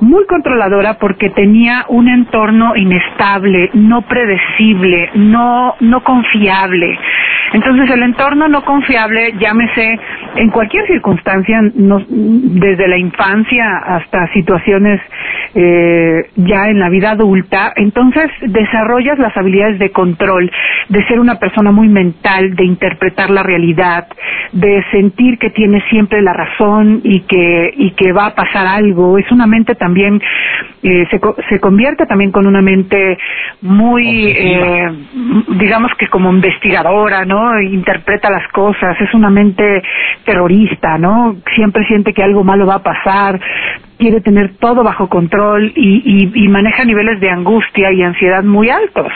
muy 0.00 0.24
controladora 0.26 0.94
porque 0.98 1.30
tenía 1.30 1.84
un 1.88 2.08
entorno 2.08 2.74
inestable, 2.76 3.70
no 3.74 4.02
predecible, 4.02 5.10
no, 5.14 5.74
no 5.80 6.02
confiable. 6.02 6.98
Entonces 7.52 7.90
el 7.90 8.02
entorno 8.02 8.48
no 8.48 8.64
confiable, 8.64 9.34
llámese 9.38 9.98
en 10.36 10.50
cualquier 10.50 10.86
circunstancia, 10.86 11.60
desde 11.62 12.88
la 12.88 12.96
infancia 12.96 13.78
hasta 13.78 14.32
situaciones 14.32 15.00
eh, 15.54 16.22
ya 16.36 16.68
en 16.68 16.78
la 16.78 16.88
vida 16.88 17.10
adulta, 17.10 17.72
entonces 17.74 18.30
desarrollas 18.42 19.18
las 19.18 19.36
habilidades 19.36 19.80
de 19.80 19.90
control, 19.90 20.50
de 20.88 21.04
ser 21.06 21.18
una 21.18 21.40
persona 21.40 21.72
muy 21.72 21.88
mental, 21.88 22.54
de 22.54 22.64
interpretar 22.64 23.30
la 23.30 23.42
realidad, 23.42 24.06
de 24.52 24.84
sentir 24.92 25.38
que 25.38 25.50
tienes 25.50 25.82
siempre 25.90 26.22
la 26.22 26.32
razón 26.32 27.00
y 27.02 27.20
que, 27.22 27.72
y 27.76 27.90
que 27.92 28.12
va 28.12 28.26
a 28.26 28.34
pasar 28.34 28.66
algo. 28.66 29.18
Es 29.18 29.30
una 29.32 29.46
mente 29.46 29.74
también, 29.90 30.22
eh, 30.84 31.04
se, 31.10 31.20
se 31.48 31.58
convierte 31.58 32.06
también 32.06 32.30
con 32.30 32.46
una 32.46 32.62
mente 32.62 33.18
muy, 33.60 34.28
eh, 34.28 34.88
digamos 35.48 35.90
que 35.98 36.06
como 36.06 36.30
investigadora, 36.30 37.24
¿no? 37.24 37.60
Interpreta 37.60 38.30
las 38.30 38.46
cosas, 38.52 38.96
es 39.00 39.12
una 39.14 39.30
mente 39.30 39.82
terrorista, 40.24 40.96
¿no? 40.96 41.36
Siempre 41.56 41.84
siente 41.86 42.12
que 42.12 42.22
algo 42.22 42.44
malo 42.44 42.66
va 42.66 42.76
a 42.76 42.82
pasar, 42.84 43.40
quiere 43.98 44.20
tener 44.20 44.58
todo 44.58 44.84
bajo 44.84 45.08
control 45.08 45.72
y, 45.74 46.30
y 46.32 46.48
maneja 46.48 46.84
niveles 46.84 47.18
de 47.18 47.30
angustia 47.30 47.92
y 47.92 48.02
ansiedad 48.02 48.44
muy 48.44 48.70
altos. 48.70 49.12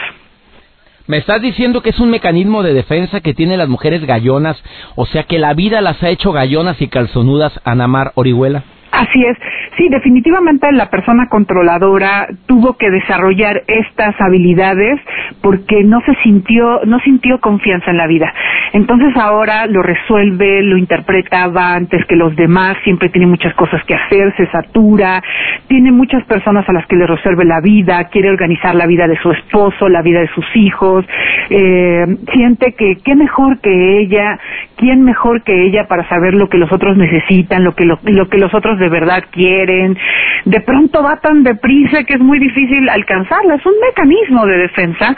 ¿Me 1.07 1.17
estás 1.17 1.41
diciendo 1.41 1.81
que 1.81 1.91
es 1.91 1.99
un 1.99 2.09
mecanismo 2.09 2.63
de 2.63 2.73
defensa 2.73 3.21
que 3.21 3.33
tienen 3.33 3.59
las 3.59 3.69
mujeres 3.69 4.05
gallonas? 4.05 4.61
O 4.95 5.05
sea 5.05 5.23
que 5.23 5.39
la 5.39 5.53
vida 5.53 5.79
las 5.79 6.01
ha 6.03 6.09
hecho 6.09 6.31
gallonas 6.31 6.81
y 6.81 6.87
calzonudas, 6.87 7.61
Anamar 7.63 8.11
Orihuela. 8.15 8.63
Así 8.95 9.25
es. 9.25 9.37
Sí, 9.77 9.89
definitivamente 9.89 10.71
la 10.71 10.89
persona 10.89 11.27
controladora 11.27 12.27
tuvo 12.45 12.77
que 12.77 12.89
desarrollar 12.89 13.61
estas 13.67 14.15
habilidades 14.21 15.01
porque 15.41 15.83
no 15.83 15.99
se 16.05 16.15
sintió, 16.23 16.79
no 16.85 16.99
sintió 16.99 17.39
confianza 17.41 17.91
en 17.91 17.97
la 17.97 18.07
vida. 18.07 18.33
Entonces 18.71 19.15
ahora 19.17 19.67
lo 19.67 19.81
resuelve, 19.81 20.61
lo 20.63 20.77
interpreta, 20.77 21.47
va 21.47 21.75
antes 21.75 22.05
que 22.05 22.15
los 22.15 22.35
demás, 22.37 22.77
siempre 22.85 23.09
tiene 23.09 23.27
muchas 23.27 23.53
cosas 23.55 23.83
que 23.83 23.95
hacer, 23.95 24.33
se 24.37 24.47
satura, 24.47 25.21
tiene 25.67 25.91
muchas 25.91 26.23
personas 26.25 26.67
a 26.69 26.73
las 26.73 26.85
que 26.87 26.95
le 26.95 27.05
resuelve 27.05 27.43
la 27.43 27.59
vida, 27.59 28.05
quiere 28.05 28.29
organizar 28.29 28.75
la 28.75 28.87
vida 28.87 29.07
de 29.07 29.17
su 29.17 29.31
esposo, 29.31 29.89
la 29.89 30.01
vida 30.01 30.21
de 30.21 30.27
sus 30.29 30.45
hijos, 30.55 31.05
eh, 31.49 32.05
siente 32.33 32.73
que 32.73 32.97
qué 33.03 33.15
mejor 33.15 33.59
que 33.59 33.99
ella, 33.99 34.39
quién 34.77 35.03
mejor 35.03 35.43
que 35.43 35.65
ella 35.67 35.87
para 35.87 36.07
saber 36.07 36.33
lo 36.33 36.47
que 36.47 36.57
los 36.57 36.71
otros 36.71 36.97
necesitan, 36.97 37.63
lo 37.63 37.75
que 37.75 37.85
lo, 37.85 37.99
lo 38.03 38.29
que 38.29 38.37
los 38.37 38.53
otros 38.53 38.79
de 38.85 38.89
verdad 38.89 39.23
quieren. 39.31 39.97
De 40.45 40.61
pronto 40.61 41.01
va 41.01 41.19
tan 41.19 41.43
deprisa 41.43 42.03
que 42.03 42.13
es 42.13 42.19
muy 42.19 42.37
difícil 42.39 42.87
alcanzarla. 42.87 43.55
Es 43.55 43.65
un 43.65 43.73
mecanismo 43.79 44.45
de 44.45 44.57
defensa 44.57 45.15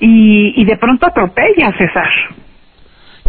y, 0.00 0.54
y 0.56 0.64
de 0.64 0.76
pronto 0.76 1.06
atropella 1.06 1.72
César. 1.76 2.10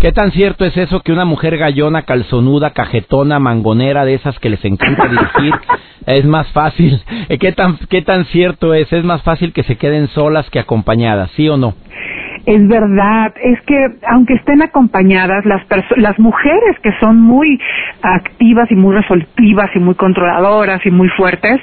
¿Qué 0.02 0.12
tan 0.12 0.32
cierto 0.32 0.66
es 0.66 0.76
eso 0.78 1.02
que 1.02 1.12
una 1.12 1.26
mujer 1.26 1.58
gallona, 1.58 2.04
calzonuda, 2.04 2.72
cajetona, 2.72 3.38
mangonera, 3.38 4.04
de 4.04 4.16
esas 4.16 4.40
que 4.40 4.50
les 4.50 4.64
encanta 4.66 5.08
dirigir, 5.08 5.54
es 6.08 6.26
más 6.26 6.48
fácil? 6.54 7.00
¿Qué 7.40 7.52
tan, 7.52 7.78
¿Qué 7.88 8.02
tan 8.02 8.26
cierto 8.26 8.74
es? 8.74 8.92
¿Es 8.92 9.04
más 9.04 9.22
fácil 9.22 9.54
que 9.54 9.62
se 9.62 9.76
queden 9.76 10.08
solas 10.08 10.50
que 10.50 10.58
acompañadas, 10.58 11.30
sí 11.32 11.48
o 11.50 11.58
no? 11.58 11.76
Es 12.46 12.68
verdad, 12.68 13.34
es 13.42 13.62
que 13.62 13.88
aunque 14.10 14.34
estén 14.34 14.62
acompañadas, 14.64 15.46
las, 15.46 15.62
las 15.98 16.18
mujeres 16.20 16.80
que 16.82 16.92
son 17.00 17.22
muy 17.22 17.60
activas 18.02 18.72
y 18.72 18.76
muy 18.76 18.96
resolutivas 18.96 19.70
y 19.76 19.80
muy 19.80 19.96
controladoras 19.96 20.84
y 20.86 20.92
muy 20.92 21.10
fuertes, 21.10 21.62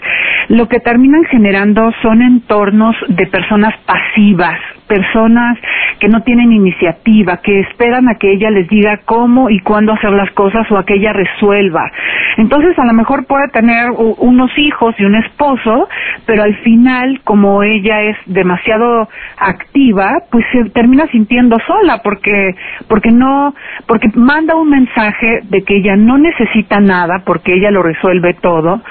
lo 0.49 0.69
que 0.69 0.81
terminan 0.81 1.25
generando 1.25 1.93
son 2.01 2.23
entornos 2.23 2.97
de 3.09 3.27
personas 3.27 3.75
pasivas, 3.87 4.59
personas 4.87 5.59
que 6.01 6.09
no 6.09 6.23
tienen 6.23 6.53
iniciativa, 6.53 7.39
que 7.39 7.61
esperan 7.61 8.09
a 8.09 8.15
que 8.15 8.33
ella 8.33 8.51
les 8.51 8.69
diga 8.69 9.01
cómo 9.05 9.51
y 9.51 9.61
cuándo 9.61 9.93
hacer 9.93 10.11
las 10.11 10.31
cosas 10.33 10.71
o 10.71 10.79
a 10.79 10.85
que 10.85 10.95
ella 10.95 11.13
resuelva. 11.13 11.91
Entonces 12.39 12.79
a 12.79 12.87
lo 12.87 12.93
mejor 12.93 13.27
puede 13.27 13.49
tener 13.49 13.91
unos 13.91 14.51
hijos 14.57 14.95
y 14.99 15.05
un 15.05 15.17
esposo, 15.17 15.89
pero 16.25 16.45
al 16.45 16.55
final 16.63 17.21
como 17.25 17.63
ella 17.63 18.03
es 18.03 18.17
demasiado 18.27 19.09
activa, 19.39 20.13
pues 20.31 20.45
se 20.53 20.68
termina 20.69 21.07
sintiendo 21.09 21.57
sola 21.67 22.01
porque 22.03 22.55
porque 22.89 23.11
no 23.11 23.55
porque 23.87 24.09
manda 24.15 24.55
un 24.57 24.71
mensaje 24.71 25.41
de 25.45 25.63
que 25.63 25.77
ella 25.77 25.97
no 25.97 26.19
necesita 26.19 26.81
nada 26.81 27.23
porque 27.25 27.55
ella 27.55 27.71
lo 27.71 27.83
resuelve 27.83 28.35
todo 28.35 28.83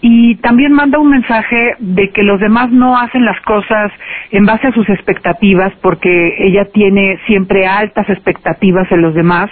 y 0.00 0.34
también 0.36 0.72
manda 0.72 0.98
un 0.98 1.10
mensaje 1.10 1.76
de 1.78 2.10
que 2.10 2.24
los 2.24 2.40
demás 2.40 2.70
no 2.70 2.98
hacen 2.98 3.24
las 3.24 3.40
cosas 3.42 3.92
en 4.32 4.44
base 4.44 4.66
a 4.66 4.72
sus 4.72 4.88
expectativas 4.88 5.72
porque 5.80 6.34
ella 6.38 6.64
tiene 6.72 7.18
siempre 7.26 7.66
altas 7.66 8.08
expectativas 8.10 8.90
en 8.90 9.00
los 9.00 9.14
demás. 9.14 9.48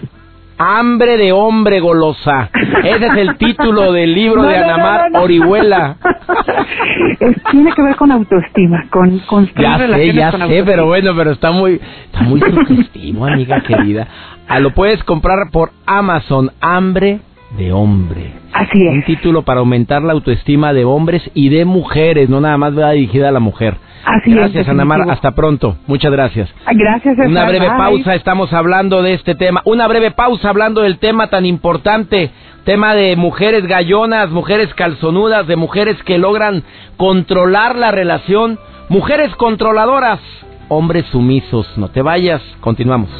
Hambre 0.58 1.16
de 1.16 1.32
hombre 1.32 1.80
golosa. 1.80 2.50
Ese 2.84 3.06
es 3.06 3.16
el 3.16 3.36
título 3.38 3.92
del 3.92 4.14
libro 4.14 4.42
de 4.42 4.56
Anamar 4.56 5.10
Orihuela. 5.14 5.96
tiene 7.50 7.72
que 7.72 7.82
ver 7.82 7.96
con 7.96 8.12
autoestima, 8.12 8.86
con 8.90 9.20
Ya 9.56 9.78
sé, 9.78 10.12
ya 10.14 10.32
sé, 10.32 10.62
pero 10.64 10.86
bueno, 10.86 11.12
pero 11.16 11.32
está 11.32 11.50
muy, 11.50 11.80
está 12.06 12.22
muy 12.22 12.40
sugestivo, 12.66 13.26
amiga 13.26 13.60
querida. 13.62 14.06
Ah, 14.48 14.60
lo 14.60 14.72
puedes 14.72 15.02
comprar 15.04 15.50
por 15.50 15.70
Amazon, 15.86 16.50
Hambre 16.60 17.20
de 17.56 17.72
hombre. 17.72 18.32
Así 18.52 18.86
es. 18.86 18.94
Un 18.94 19.02
título 19.04 19.42
para 19.42 19.60
aumentar 19.60 20.02
la 20.02 20.12
autoestima 20.12 20.72
de 20.72 20.84
hombres 20.84 21.22
y 21.34 21.48
de 21.48 21.64
mujeres, 21.64 22.28
no 22.28 22.40
nada 22.40 22.56
más 22.58 22.76
va 22.76 22.92
dirigida 22.92 23.28
a 23.28 23.32
la 23.32 23.40
mujer. 23.40 23.76
Así 24.04 24.32
gracias, 24.32 24.68
Anamar. 24.68 25.02
Hasta 25.10 25.32
pronto. 25.32 25.76
Muchas 25.86 26.10
gracias. 26.12 26.48
Gracias, 26.70 27.16
Una 27.18 27.46
breve 27.46 27.68
pausa. 27.68 28.14
Estamos 28.14 28.52
hablando 28.52 29.02
de 29.02 29.14
este 29.14 29.34
tema. 29.34 29.62
Una 29.64 29.86
breve 29.88 30.10
pausa 30.10 30.48
hablando 30.48 30.82
del 30.82 30.98
tema 30.98 31.28
tan 31.28 31.46
importante. 31.46 32.30
Tema 32.64 32.94
de 32.94 33.16
mujeres 33.16 33.66
gallonas, 33.66 34.30
mujeres 34.30 34.72
calzonudas, 34.74 35.46
de 35.46 35.56
mujeres 35.56 36.00
que 36.04 36.18
logran 36.18 36.62
controlar 36.96 37.76
la 37.76 37.90
relación. 37.90 38.58
Mujeres 38.88 39.34
controladoras, 39.36 40.20
hombres 40.68 41.06
sumisos. 41.06 41.66
No 41.76 41.88
te 41.88 42.02
vayas. 42.02 42.42
Continuamos. 42.60 43.10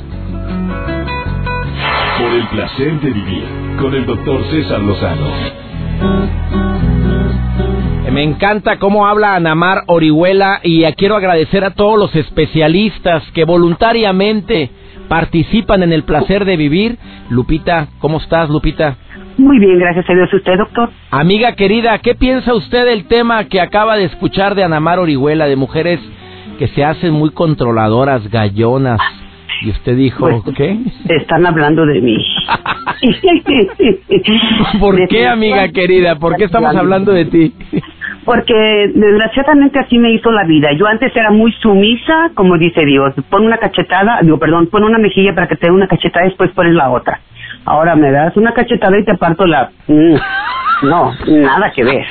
Por 2.19 2.33
el 2.33 2.47
placer 2.49 3.01
de 3.01 3.11
vivir 3.11 3.45
con 3.81 3.95
el 3.95 4.07
doctor 4.07 4.45
César 4.51 4.81
Lozano. 4.81 6.72
Me 8.13 8.23
encanta 8.23 8.79
cómo 8.79 9.07
habla 9.07 9.37
Anamar 9.37 9.85
Orihuela 9.87 10.61
y 10.63 10.85
quiero 10.93 11.17
agradecer 11.17 11.65
a 11.65 11.71
todos 11.71 11.99
los 11.99 12.15
especialistas 12.15 13.23
que 13.33 13.45
voluntariamente 13.45 14.71
participan 15.09 15.83
en 15.83 15.95
el 15.95 16.03
placer 16.03 16.45
de 16.45 16.59
vivir. 16.59 16.99
Lupita, 17.31 17.89
¿cómo 18.01 18.19
estás, 18.19 18.51
Lupita? 18.51 18.97
Muy 19.39 19.59
bien, 19.59 19.79
gracias 19.79 20.05
a 20.11 20.13
Dios. 20.13 20.31
¿Usted, 20.31 20.59
doctor? 20.59 20.91
Amiga 21.11 21.55
querida, 21.55 21.99
¿qué 22.01 22.15
piensa 22.15 22.53
usted 22.53 22.85
del 22.85 23.07
tema 23.07 23.45
que 23.45 23.63
acaba 23.63 23.97
de 23.97 24.05
escuchar 24.05 24.55
de 24.55 24.63
Anamar 24.63 24.99
Orihuela, 24.99 25.47
de 25.47 25.57
mujeres 25.57 25.99
que 26.59 26.69
se 26.69 26.85
hacen 26.85 27.15
muy 27.15 27.31
controladoras, 27.31 28.31
gallonas? 28.31 29.01
Y 29.63 29.71
usted 29.71 29.97
dijo, 29.97 30.29
pues, 30.29 30.55
¿qué? 30.55 30.77
Están 31.09 31.47
hablando 31.47 31.87
de 31.87 32.01
mí. 32.03 32.19
¿Por 34.81 35.09
qué, 35.09 35.27
amiga 35.27 35.69
querida? 35.69 36.17
¿Por 36.17 36.37
qué 36.37 36.45
estamos 36.45 36.77
hablando 36.77 37.13
de 37.13 37.25
ti? 37.25 37.55
Porque 38.25 38.91
desgraciadamente 38.95 39.79
así 39.81 39.99
me 39.99 40.13
hizo 40.13 40.31
la 40.31 40.45
vida. 40.45 40.71
Yo 40.73 40.87
antes 40.87 41.15
era 41.15 41.31
muy 41.31 41.53
sumisa, 41.55 42.31
como 42.35 42.57
dice 42.57 42.85
Dios. 42.85 43.15
Pon 43.29 43.45
una 43.45 43.59
cachetada, 43.59 44.21
digo, 44.23 44.39
perdón, 44.39 44.69
pon 44.69 44.85
una 44.85 44.99
mejilla 44.99 45.35
para 45.35 45.49
que 45.49 45.57
te 45.57 45.67
dé 45.67 45.73
una 45.73 45.89
cachetada 45.89 46.27
después 46.27 46.51
pones 46.53 46.75
la 46.75 46.91
otra. 46.91 47.21
Ahora 47.65 47.97
me 47.97 48.11
das 48.11 48.37
una 48.37 48.53
cachetada 48.53 48.99
y 48.99 49.05
te 49.05 49.17
parto 49.17 49.47
la... 49.47 49.71
Mm, 49.87 50.17
no, 50.83 51.13
nada 51.27 51.71
que 51.73 51.85
ver. 51.85 52.05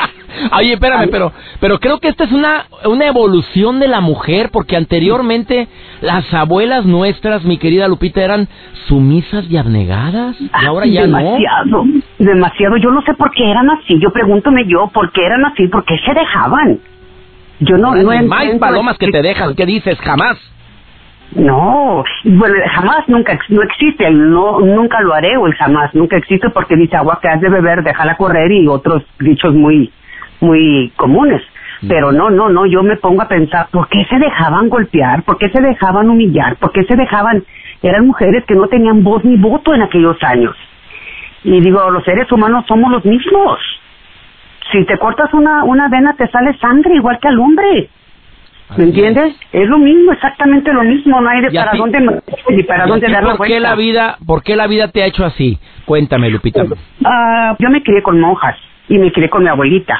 Oye, 0.57 0.73
espérame, 0.73 1.09
pero, 1.09 1.31
pero 1.59 1.79
creo 1.79 1.99
que 1.99 2.07
esta 2.07 2.23
es 2.23 2.31
una, 2.31 2.65
una 2.85 3.05
evolución 3.07 3.79
de 3.79 3.87
la 3.87 4.01
mujer, 4.01 4.49
porque 4.51 4.75
anteriormente 4.75 5.67
las 6.01 6.33
abuelas 6.33 6.85
nuestras, 6.85 7.43
mi 7.43 7.57
querida 7.57 7.87
Lupita, 7.87 8.21
eran 8.21 8.47
sumisas 8.87 9.45
y 9.49 9.57
abnegadas, 9.57 10.35
y 10.39 10.65
ahora 10.65 10.85
ya 10.85 11.01
demasiado, 11.01 11.65
no. 11.65 11.83
Demasiado, 11.83 12.01
demasiado. 12.19 12.77
Yo 12.77 12.91
no 12.91 13.01
sé 13.01 13.13
por 13.13 13.31
qué 13.31 13.49
eran 13.49 13.69
así. 13.69 13.99
Yo 13.99 14.11
pregúntome 14.11 14.65
yo, 14.67 14.87
¿por 14.93 15.11
qué 15.11 15.25
eran 15.25 15.45
así? 15.45 15.67
¿Por 15.67 15.83
qué 15.85 15.97
se 16.05 16.13
dejaban? 16.13 16.79
Yo 17.59 17.77
no, 17.77 17.93
no 17.95 18.27
Más 18.27 18.47
palomas 18.59 18.97
que 18.97 19.07
te 19.11 19.21
dejan, 19.21 19.55
¿qué 19.55 19.65
dices? 19.65 19.99
Jamás. 19.99 20.37
No, 21.35 22.03
bueno, 22.25 22.55
jamás 22.73 23.07
nunca 23.07 23.39
no 23.47 23.61
existe, 23.61 24.11
no 24.11 24.59
nunca 24.59 24.99
lo 24.99 25.13
haré 25.13 25.37
o 25.37 25.47
el 25.47 25.53
jamás 25.53 25.93
nunca 25.95 26.17
existe 26.17 26.49
porque 26.49 26.75
dice 26.75 26.97
agua 26.97 27.19
que 27.21 27.29
has 27.29 27.39
de 27.39 27.49
beber, 27.49 27.83
déjala 27.83 28.17
correr 28.17 28.51
y 28.51 28.67
otros 28.67 29.03
dichos 29.17 29.53
muy 29.53 29.91
muy 30.41 30.91
comunes. 30.97 31.41
Mm. 31.81 31.87
Pero 31.87 32.11
no, 32.11 32.29
no, 32.29 32.49
no, 32.49 32.65
yo 32.65 32.83
me 32.83 32.97
pongo 32.97 33.21
a 33.21 33.27
pensar, 33.27 33.67
¿por 33.71 33.87
qué 33.87 34.05
se 34.09 34.19
dejaban 34.19 34.69
golpear? 34.69 35.23
¿Por 35.23 35.37
qué 35.37 35.49
se 35.49 35.61
dejaban 35.61 36.09
humillar? 36.09 36.57
¿Por 36.57 36.71
qué 36.71 36.83
se 36.83 36.95
dejaban? 36.95 37.43
Eran 37.81 38.05
mujeres 38.05 38.43
que 38.45 38.55
no 38.55 38.67
tenían 38.67 39.03
voz 39.03 39.23
ni 39.23 39.37
voto 39.37 39.73
en 39.73 39.81
aquellos 39.81 40.21
años. 40.21 40.55
Y 41.43 41.59
digo, 41.59 41.89
los 41.89 42.03
seres 42.03 42.31
humanos 42.31 42.65
somos 42.67 42.91
los 42.91 43.05
mismos. 43.05 43.59
Si 44.71 44.85
te 44.85 44.97
cortas 44.97 45.33
una, 45.33 45.63
una 45.63 45.89
vena 45.89 46.15
te 46.15 46.27
sale 46.29 46.57
sangre 46.59 46.95
igual 46.95 47.19
que 47.19 47.27
al 47.27 47.39
hombre. 47.39 47.89
¿Me 48.77 48.85
entiendes? 48.85 49.35
Es. 49.51 49.67
lo 49.67 49.77
mismo, 49.79 50.13
exactamente 50.13 50.71
lo 50.71 50.83
mismo, 50.83 51.19
no 51.19 51.29
hay 51.29 51.41
de 51.41 51.51
para 51.51 51.73
dónde 51.75 51.99
ni 52.49 52.63
para 52.63 52.85
dónde 52.85 53.09
dar 53.09 53.23
la 53.23 53.35
¿por 53.35 53.45
qué 53.45 53.59
la 53.59 53.75
vida, 53.75 54.17
¿Por 54.25 54.43
qué 54.43 54.55
la 54.55 54.67
vida 54.67 54.87
te 54.89 55.03
ha 55.03 55.07
hecho 55.07 55.25
así? 55.25 55.59
Cuéntame, 55.85 56.29
Lupita. 56.29 56.63
Uh, 56.63 57.55
yo 57.59 57.69
me 57.69 57.83
crié 57.83 58.01
con 58.01 58.19
monjas 58.19 58.55
y 58.87 58.97
me 58.97 59.11
crié 59.11 59.29
con 59.29 59.43
mi 59.43 59.49
abuelita. 59.49 59.99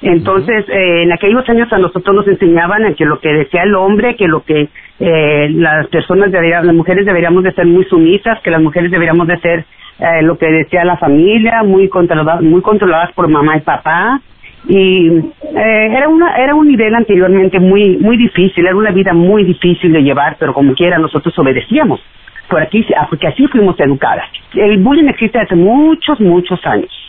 Entonces, 0.00 0.64
eh, 0.68 1.02
en 1.02 1.12
aquellos 1.12 1.48
años 1.48 1.72
a 1.72 1.78
nosotros 1.78 2.14
nos 2.14 2.28
enseñaban 2.28 2.94
que 2.94 3.04
lo 3.04 3.18
que 3.18 3.32
decía 3.32 3.62
el 3.64 3.74
hombre, 3.74 4.14
que 4.14 4.28
lo 4.28 4.44
que 4.44 4.68
eh, 5.00 5.48
las 5.50 5.88
personas 5.88 6.30
deberían, 6.30 6.66
las 6.66 6.74
mujeres 6.74 7.04
deberíamos 7.04 7.42
de 7.42 7.52
ser 7.52 7.66
muy 7.66 7.84
sumisas, 7.84 8.40
que 8.42 8.50
las 8.50 8.62
mujeres 8.62 8.92
deberíamos 8.92 9.26
de 9.26 9.38
ser 9.38 9.64
eh, 9.98 10.22
lo 10.22 10.38
que 10.38 10.46
decía 10.46 10.84
la 10.84 10.98
familia, 10.98 11.64
muy 11.64 11.88
controladas, 11.88 12.42
muy 12.42 12.62
controladas 12.62 13.12
por 13.12 13.26
mamá 13.28 13.56
y 13.56 13.60
papá, 13.60 14.20
y 14.68 15.08
eh, 15.08 15.88
era 15.96 16.08
una 16.08 16.36
era 16.36 16.54
un 16.54 16.68
nivel 16.68 16.94
anteriormente 16.94 17.58
muy 17.58 17.96
muy 17.96 18.16
difícil 18.16 18.66
era 18.66 18.76
una 18.76 18.90
vida 18.90 19.12
muy 19.12 19.44
difícil 19.44 19.92
de 19.92 20.02
llevar 20.02 20.36
pero 20.38 20.52
como 20.52 20.74
quiera 20.74 20.98
nosotros 20.98 21.36
obedecíamos. 21.38 22.00
Por 22.48 22.62
aquí 22.62 22.84
porque 23.10 23.26
así 23.26 23.46
fuimos 23.48 23.78
educadas. 23.78 24.26
El 24.54 24.78
bullying 24.78 25.08
existe 25.08 25.38
hace 25.38 25.54
muchos 25.54 26.20
muchos 26.20 26.64
años 26.64 27.07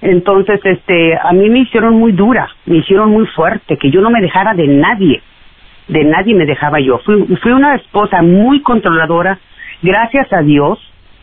entonces 0.00 0.60
este 0.64 1.16
a 1.16 1.32
mí 1.32 1.48
me 1.50 1.60
hicieron 1.60 1.94
muy 1.94 2.12
dura 2.12 2.48
me 2.66 2.78
hicieron 2.78 3.10
muy 3.10 3.26
fuerte 3.26 3.76
que 3.76 3.90
yo 3.90 4.00
no 4.00 4.10
me 4.10 4.20
dejara 4.20 4.54
de 4.54 4.66
nadie 4.68 5.22
de 5.88 6.04
nadie 6.04 6.34
me 6.34 6.46
dejaba 6.46 6.80
yo 6.80 6.98
fui 6.98 7.24
fui 7.42 7.52
una 7.52 7.74
esposa 7.74 8.22
muy 8.22 8.62
controladora 8.62 9.38
gracias 9.82 10.32
a 10.32 10.42
Dios 10.42 10.78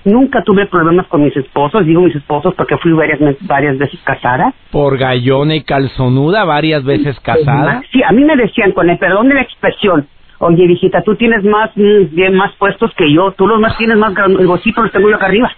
Nunca 0.05 0.43
tuve 0.43 0.67
problemas 0.67 1.07
con 1.07 1.23
mis 1.23 1.35
esposos, 1.35 1.83
digo 1.83 1.99
mis 1.99 2.15
esposos 2.15 2.53
porque 2.53 2.77
fui 2.77 2.91
varias, 2.91 3.19
varias 3.41 3.75
veces 3.79 3.99
casada. 4.03 4.53
¿Por 4.71 4.99
gallona 4.99 5.55
y 5.55 5.63
calzonuda 5.63 6.45
varias 6.45 6.83
veces 6.83 7.19
casada? 7.21 7.81
Sí, 7.91 8.03
a 8.03 8.11
mí 8.11 8.23
me 8.23 8.35
decían, 8.35 8.71
con 8.73 8.87
el 8.87 8.99
perdón 8.99 9.29
de 9.29 9.33
la 9.33 9.41
expresión, 9.41 10.07
oye, 10.45 10.67
visita, 10.67 11.01
tú 11.01 11.15
tienes 11.15 11.43
más 11.43 11.71
mm, 11.75 12.15
bien 12.15 12.35
más 12.35 12.53
puestos 12.55 12.91
que 12.95 13.11
yo, 13.11 13.31
tú 13.31 13.47
los 13.47 13.59
más 13.59 13.77
tienes 13.77 13.97
más 13.97 14.13
gocitos 14.45 14.83
los 14.83 14.91
tengo 14.91 15.09
yo 15.09 15.15
acá 15.15 15.25
arriba. 15.27 15.51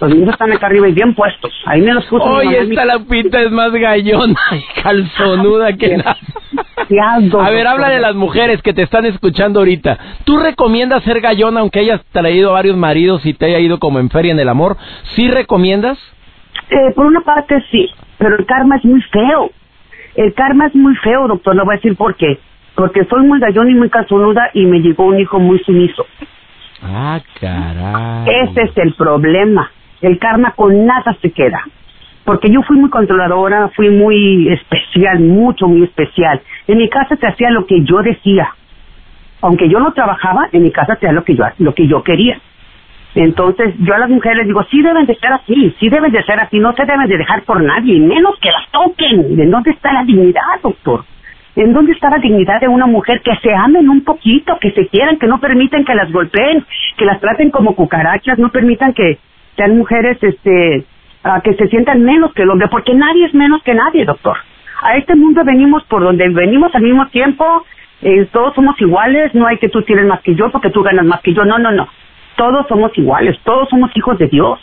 Los 0.00 0.14
míos 0.14 0.30
están 0.30 0.50
acá 0.52 0.66
arriba 0.66 0.88
y 0.88 0.92
bien 0.92 1.14
puestos. 1.14 1.52
Ahí 1.66 1.80
me 1.80 1.94
los 1.94 2.04
puse. 2.06 2.24
Oye, 2.24 2.58
esta 2.58 2.84
la 2.84 2.98
pinta 2.98 3.40
es 3.40 3.50
más 3.52 3.72
gallona 3.72 4.40
y 4.52 4.82
calzonuda 4.82 5.72
que 5.74 5.96
nada. 5.96 6.16
A 7.40 7.50
ver, 7.50 7.66
habla 7.66 7.88
de 7.88 8.00
las 8.00 8.14
mujeres 8.14 8.60
que 8.62 8.74
te 8.74 8.82
están 8.82 9.06
escuchando 9.06 9.60
ahorita. 9.60 9.98
¿Tú 10.24 10.38
recomiendas 10.38 11.04
ser 11.04 11.20
gallona 11.20 11.60
aunque 11.60 11.80
hayas 11.80 12.04
traído 12.06 12.52
varios 12.52 12.76
maridos 12.76 13.24
y 13.24 13.34
te 13.34 13.46
haya 13.46 13.60
ido 13.60 13.78
como 13.78 14.00
en 14.00 14.10
feria 14.10 14.32
en 14.32 14.40
el 14.40 14.48
amor? 14.48 14.76
¿Sí 15.14 15.30
recomiendas? 15.30 15.98
Eh, 16.68 16.92
por 16.94 17.06
una 17.06 17.20
parte 17.20 17.62
sí, 17.70 17.88
pero 18.18 18.36
el 18.36 18.44
karma 18.46 18.76
es 18.76 18.84
muy 18.84 19.00
feo. 19.02 19.50
El 20.16 20.34
karma 20.34 20.66
es 20.66 20.74
muy 20.74 20.94
feo, 20.96 21.28
doctor, 21.28 21.54
no 21.54 21.64
voy 21.64 21.74
a 21.74 21.76
decir 21.76 21.96
por 21.96 22.16
qué 22.16 22.38
porque 22.82 23.04
soy 23.04 23.24
muy 23.24 23.38
gallón 23.38 23.70
y 23.70 23.74
muy 23.74 23.88
calzonuda 23.90 24.50
y 24.54 24.66
me 24.66 24.80
llegó 24.80 25.04
un 25.04 25.20
hijo 25.20 25.38
muy 25.38 25.60
sumiso. 25.60 26.04
Ah, 26.82 27.20
caray. 27.40 28.26
Ese 28.42 28.62
es 28.62 28.76
el 28.76 28.94
problema. 28.94 29.70
El 30.00 30.18
karma 30.18 30.50
con 30.56 30.84
nada 30.84 31.16
se 31.22 31.30
queda. 31.30 31.62
Porque 32.24 32.50
yo 32.50 32.60
fui 32.62 32.76
muy 32.76 32.90
controladora, 32.90 33.70
fui 33.76 33.88
muy 33.90 34.48
especial, 34.52 35.20
mucho, 35.20 35.68
muy 35.68 35.84
especial. 35.84 36.40
En 36.66 36.78
mi 36.78 36.88
casa 36.88 37.14
se 37.14 37.24
hacía 37.24 37.50
lo 37.50 37.66
que 37.66 37.84
yo 37.84 38.02
decía. 38.02 38.48
Aunque 39.42 39.68
yo 39.68 39.78
no 39.78 39.92
trabajaba, 39.92 40.48
en 40.50 40.64
mi 40.64 40.72
casa 40.72 40.96
se 40.96 41.06
hacía 41.06 41.12
lo 41.12 41.22
que 41.22 41.36
yo, 41.36 41.44
lo 41.58 41.74
que 41.74 41.86
yo 41.86 42.02
quería. 42.02 42.40
Entonces, 43.14 43.76
yo 43.78 43.94
a 43.94 43.98
las 43.98 44.10
mujeres 44.10 44.44
digo, 44.44 44.64
sí 44.72 44.82
deben 44.82 45.06
de 45.06 45.14
ser 45.14 45.32
así, 45.32 45.72
sí 45.78 45.88
deben 45.88 46.10
de 46.10 46.24
ser 46.24 46.40
así, 46.40 46.58
no 46.58 46.72
se 46.72 46.84
deben 46.84 47.06
de 47.06 47.18
dejar 47.18 47.44
por 47.44 47.62
nadie, 47.62 48.00
menos 48.00 48.36
que 48.40 48.50
las 48.50 48.68
toquen. 48.72 49.36
¿De 49.36 49.46
dónde 49.46 49.70
está 49.70 49.92
la 49.92 50.02
dignidad, 50.02 50.42
doctor? 50.60 51.04
¿En 51.54 51.72
dónde 51.72 51.92
está 51.92 52.08
la 52.08 52.18
dignidad 52.18 52.60
de 52.60 52.68
una 52.68 52.86
mujer 52.86 53.20
que 53.22 53.36
se 53.42 53.52
amen 53.54 53.88
un 53.90 54.04
poquito, 54.04 54.58
que 54.58 54.70
se 54.72 54.88
quieran, 54.88 55.18
que 55.18 55.26
no 55.26 55.38
permiten 55.38 55.84
que 55.84 55.94
las 55.94 56.10
golpeen, 56.10 56.64
que 56.96 57.04
las 57.04 57.20
traten 57.20 57.50
como 57.50 57.74
cucarachas, 57.74 58.38
no 58.38 58.50
permitan 58.50 58.94
que 58.94 59.18
sean 59.56 59.76
mujeres 59.76 60.16
este 60.22 60.84
que 61.44 61.54
se 61.54 61.68
sientan 61.68 62.02
menos 62.02 62.32
que 62.34 62.42
el 62.42 62.50
hombre, 62.50 62.66
porque 62.68 62.94
nadie 62.94 63.26
es 63.26 63.34
menos 63.34 63.62
que 63.62 63.74
nadie, 63.74 64.04
doctor. 64.04 64.36
A 64.82 64.96
este 64.96 65.14
mundo 65.14 65.44
venimos 65.44 65.84
por 65.84 66.02
donde 66.02 66.28
venimos 66.30 66.74
al 66.74 66.82
mismo 66.82 67.06
tiempo, 67.08 67.64
eh, 68.00 68.26
todos 68.32 68.54
somos 68.54 68.80
iguales, 68.80 69.32
no 69.32 69.46
hay 69.46 69.58
que 69.58 69.68
tú 69.68 69.82
tienes 69.82 70.06
más 70.06 70.20
que 70.22 70.34
yo 70.34 70.50
porque 70.50 70.70
tú 70.70 70.82
ganas 70.82 71.04
más 71.04 71.20
que 71.20 71.32
yo, 71.32 71.44
no, 71.44 71.58
no, 71.58 71.70
no. 71.70 71.86
Todos 72.36 72.66
somos 72.66 72.90
iguales, 72.98 73.38
todos 73.44 73.68
somos 73.68 73.96
hijos 73.96 74.18
de 74.18 74.26
Dios, 74.26 74.58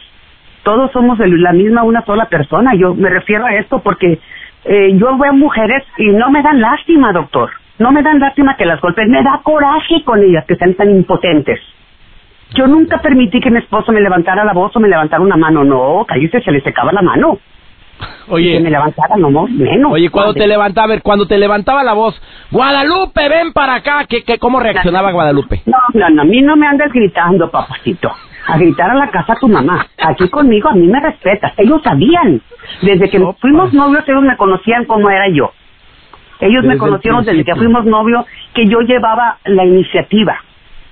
todos 0.63 0.91
somos 0.91 1.17
la 1.19 1.53
misma 1.53 1.83
una 1.83 2.03
sola 2.03 2.25
persona. 2.25 2.75
Yo 2.75 2.93
me 2.93 3.09
refiero 3.09 3.45
a 3.45 3.55
esto 3.55 3.79
porque 3.79 4.19
eh, 4.65 4.91
yo 4.97 5.17
veo 5.17 5.33
mujeres 5.33 5.83
y 5.97 6.09
no 6.09 6.29
me 6.29 6.41
dan 6.41 6.59
lástima, 6.59 7.11
doctor. 7.13 7.49
No 7.77 7.91
me 7.91 8.03
dan 8.03 8.19
lástima 8.19 8.57
que 8.57 8.65
las 8.65 8.81
golpeen, 8.81 9.09
me 9.09 9.23
da 9.23 9.39
coraje 9.41 10.03
con 10.03 10.21
ellas 10.21 10.45
que 10.45 10.55
sean 10.55 10.73
tan 10.73 10.89
impotentes. 10.89 11.59
Yo 12.55 12.67
nunca 12.67 12.99
permití 12.99 13.39
que 13.39 13.51
mi 13.51 13.59
esposo 13.59 13.91
me 13.91 14.01
levantara 14.01 14.43
la 14.43 14.53
voz 14.53 14.75
o 14.75 14.79
me 14.79 14.89
levantara 14.89 15.21
una 15.21 15.37
mano. 15.37 15.63
No, 15.63 16.03
cállese, 16.07 16.41
se 16.41 16.51
le 16.51 16.61
secaba 16.61 16.91
la 16.91 17.01
mano. 17.01 17.39
Oye, 18.29 18.53
que 18.53 18.59
me 18.63 18.69
levantara 18.69 19.15
no 19.17 19.29
menos. 19.47 19.91
Oye, 19.91 20.09
cuando 20.09 20.33
te 20.33 20.47
levantaba, 20.47 20.85
a 20.85 20.89
ver, 20.89 21.01
cuando 21.01 21.27
te 21.27 21.37
levantaba 21.37 21.83
la 21.83 21.93
voz, 21.93 22.19
Guadalupe, 22.49 23.29
ven 23.29 23.53
para 23.53 23.75
acá, 23.75 24.05
¿qué, 24.07 24.23
qué, 24.23 24.39
cómo 24.39 24.59
reaccionaba 24.59 25.11
Guadalupe? 25.11 25.61
No, 25.65 25.77
no, 25.93 26.09
no, 26.09 26.21
a 26.21 26.25
mí 26.25 26.41
no 26.41 26.55
me 26.55 26.67
andes 26.67 26.91
gritando, 26.91 27.51
papacito 27.51 28.11
a 28.49 28.57
gritar 28.57 28.89
a 28.89 28.95
la 28.95 29.11
casa 29.11 29.33
a 29.33 29.35
tu 29.35 29.47
mamá. 29.47 29.85
Aquí 29.97 30.27
conmigo 30.29 30.69
a 30.69 30.73
mí 30.73 30.87
me 30.87 30.99
respetas. 30.99 31.53
Ellos 31.57 31.81
sabían. 31.83 32.41
Desde 32.81 33.09
que 33.09 33.19
fuimos 33.39 33.73
novios, 33.73 34.03
ellos 34.07 34.23
me 34.23 34.35
conocían 34.37 34.85
como 34.85 35.09
era 35.09 35.29
yo. 35.29 35.51
Ellos 36.39 36.63
me 36.63 36.77
conocieron 36.77 37.23
desde 37.25 37.43
que 37.43 37.53
fuimos 37.55 37.85
novios, 37.85 38.25
que 38.53 38.65
yo 38.65 38.79
llevaba 38.79 39.37
la 39.43 39.65
iniciativa, 39.65 40.37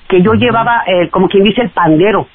que 0.10 0.22
yo 0.22 0.34
llevaba, 0.34 0.84
eh, 0.86 1.10
como 1.10 1.30
quien 1.30 1.44
dice, 1.44 1.62
el 1.62 1.70
pandero 1.70 2.28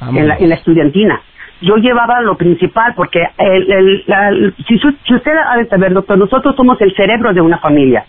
en 0.00 0.26
la, 0.26 0.54
estudiantina. 0.54 1.20
Yo 1.60 1.76
llevaba 1.76 2.20
lo 2.22 2.36
principal, 2.36 2.94
porque 2.96 3.22
el, 3.36 3.70
el, 3.70 4.54
si, 4.66 4.78
si, 4.78 5.14
usted 5.14 5.32
ha 5.46 5.58
de 5.58 5.66
saber, 5.66 5.92
doctor, 5.92 6.18
nosotros 6.18 6.56
somos 6.56 6.80
el 6.80 6.94
cerebro 6.96 7.32
de 7.34 7.42
una 7.42 7.58
familia. 7.58 8.06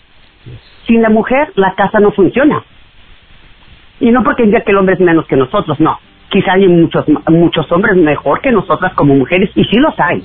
Sin 0.86 1.02
la 1.02 1.10
mujer, 1.10 1.52
la 1.54 1.74
casa 1.74 2.00
no 2.00 2.10
funciona. 2.12 2.62
Y 4.00 4.10
no 4.10 4.24
porque 4.24 4.44
diga 4.44 4.62
que 4.62 4.70
el 4.72 4.78
hombre 4.78 4.94
es 4.94 5.00
menos 5.00 5.26
que 5.26 5.36
nosotros, 5.36 5.78
no 5.80 5.98
quizá 6.30 6.52
hay 6.52 6.68
muchos, 6.68 7.04
muchos 7.28 7.70
hombres 7.72 7.96
mejor 7.96 8.40
que 8.40 8.52
nosotras 8.52 8.92
como 8.94 9.14
mujeres, 9.14 9.50
y 9.54 9.64
sí 9.64 9.76
los 9.78 9.98
hay. 9.98 10.22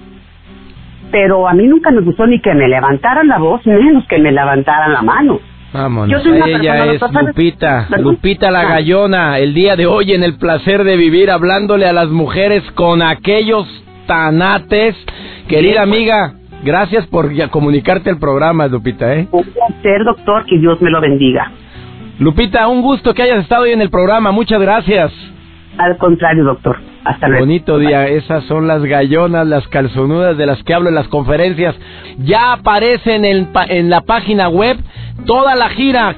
Pero 1.11 1.47
a 1.47 1.53
mí 1.53 1.67
nunca 1.67 1.91
me 1.91 2.01
gustó 2.01 2.25
ni 2.25 2.39
que 2.39 2.53
me 2.53 2.67
levantaran 2.67 3.27
la 3.27 3.37
voz, 3.37 3.65
menos 3.65 4.05
que 4.07 4.17
me 4.17 4.31
levantaran 4.31 4.93
la 4.93 5.01
mano. 5.01 5.39
Vámonos, 5.73 6.25
ella 6.25 6.93
es 6.93 7.01
Lupita, 7.01 7.87
Lupita 7.97 8.51
la 8.51 8.65
Gallona, 8.65 9.39
el 9.39 9.53
día 9.53 9.77
de 9.77 9.85
hoy 9.85 10.11
en 10.11 10.21
el 10.21 10.37
placer 10.37 10.83
de 10.83 10.97
vivir, 10.97 11.31
hablándole 11.31 11.85
a 11.85 11.93
las 11.93 12.09
mujeres 12.09 12.61
con 12.71 13.01
aquellos 13.01 13.65
tanates. 14.05 14.97
Querida 15.47 15.83
pues. 15.85 15.95
amiga, 15.95 16.33
gracias 16.63 17.07
por 17.07 17.31
comunicarte 17.49 18.09
al 18.09 18.19
programa, 18.19 18.67
Lupita. 18.67 19.15
¿eh? 19.15 19.27
Un 19.31 19.43
placer, 19.43 20.03
doctor, 20.03 20.45
que 20.45 20.57
Dios 20.57 20.81
me 20.81 20.89
lo 20.89 20.99
bendiga. 20.99 21.51
Lupita, 22.19 22.67
un 22.67 22.81
gusto 22.81 23.13
que 23.13 23.23
hayas 23.23 23.39
estado 23.39 23.63
hoy 23.63 23.71
en 23.71 23.81
el 23.81 23.89
programa, 23.89 24.31
muchas 24.31 24.59
gracias. 24.59 25.13
Al 25.77 25.97
contrario, 25.97 26.43
doctor. 26.43 26.77
Hasta 27.03 27.27
luego. 27.27 27.45
Bonito 27.45 27.79
día. 27.79 28.07
Esas 28.07 28.43
son 28.45 28.67
las 28.67 28.83
gallonas, 28.83 29.47
las 29.47 29.67
calzonudas 29.67 30.37
de 30.37 30.45
las 30.45 30.61
que 30.63 30.73
hablo 30.73 30.89
en 30.89 30.95
las 30.95 31.07
conferencias. 31.07 31.75
Ya 32.19 32.53
aparecen 32.53 33.25
en, 33.25 33.49
en 33.69 33.89
la 33.89 34.01
página 34.01 34.49
web 34.49 34.77
toda 35.25 35.55
la 35.55 35.69
gira. 35.69 36.15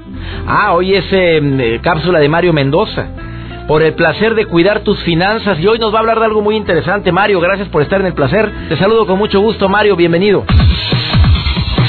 Ah, 0.48 0.74
hoy 0.74 0.96
es 0.96 1.06
em, 1.12 1.60
eh, 1.60 1.80
cápsula 1.82 2.20
de 2.20 2.30
Mario 2.30 2.54
Mendoza. 2.54 3.08
Por 3.68 3.82
el 3.82 3.94
placer 3.94 4.36
de 4.36 4.46
cuidar 4.46 4.82
tus 4.82 5.02
finanzas. 5.04 5.58
Y 5.60 5.68
hoy 5.68 5.80
nos 5.80 5.94
va 5.94 5.98
a 5.98 6.02
hablar 6.02 6.20
de 6.20 6.26
algo 6.26 6.42
muy 6.42 6.56
interesante. 6.56 7.12
Mario, 7.12 7.40
gracias 7.40 7.70
por 7.70 7.82
estar 7.82 8.02
en 8.02 8.08
el 8.08 8.14
placer. 8.14 8.52
Te 8.68 8.76
saludo 8.78 9.06
con 9.06 9.18
mucho 9.18 9.40
gusto, 9.40 9.70
Mario. 9.70 9.96
Bienvenido. 9.96 10.44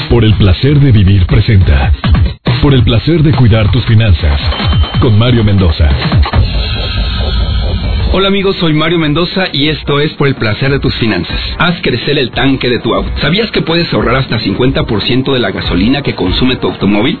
Por 0.09 0.23
el 0.23 0.33
placer 0.35 0.79
de 0.79 0.91
vivir 0.91 1.25
presenta. 1.25 1.91
Por 2.61 2.73
el 2.73 2.83
placer 2.83 3.21
de 3.23 3.33
cuidar 3.33 3.69
tus 3.71 3.83
finanzas. 3.85 4.39
Con 5.01 5.19
Mario 5.19 5.43
Mendoza. 5.43 5.89
Hola 8.17 8.29
amigos, 8.29 8.55
soy 8.61 8.71
Mario 8.71 8.97
Mendoza 8.97 9.49
y 9.51 9.67
esto 9.67 9.99
es 9.99 10.13
por 10.13 10.29
el 10.29 10.35
placer 10.35 10.71
de 10.71 10.79
tus 10.79 10.95
finanzas. 10.95 11.37
Haz 11.57 11.81
crecer 11.81 12.17
el 12.17 12.31
tanque 12.31 12.69
de 12.69 12.79
tu 12.79 12.93
auto. 12.93 13.11
¿Sabías 13.19 13.51
que 13.51 13.61
puedes 13.61 13.93
ahorrar 13.93 14.15
hasta 14.15 14.39
50% 14.39 15.33
de 15.33 15.39
la 15.39 15.51
gasolina 15.51 16.01
que 16.01 16.15
consume 16.15 16.55
tu 16.55 16.69
automóvil? 16.69 17.19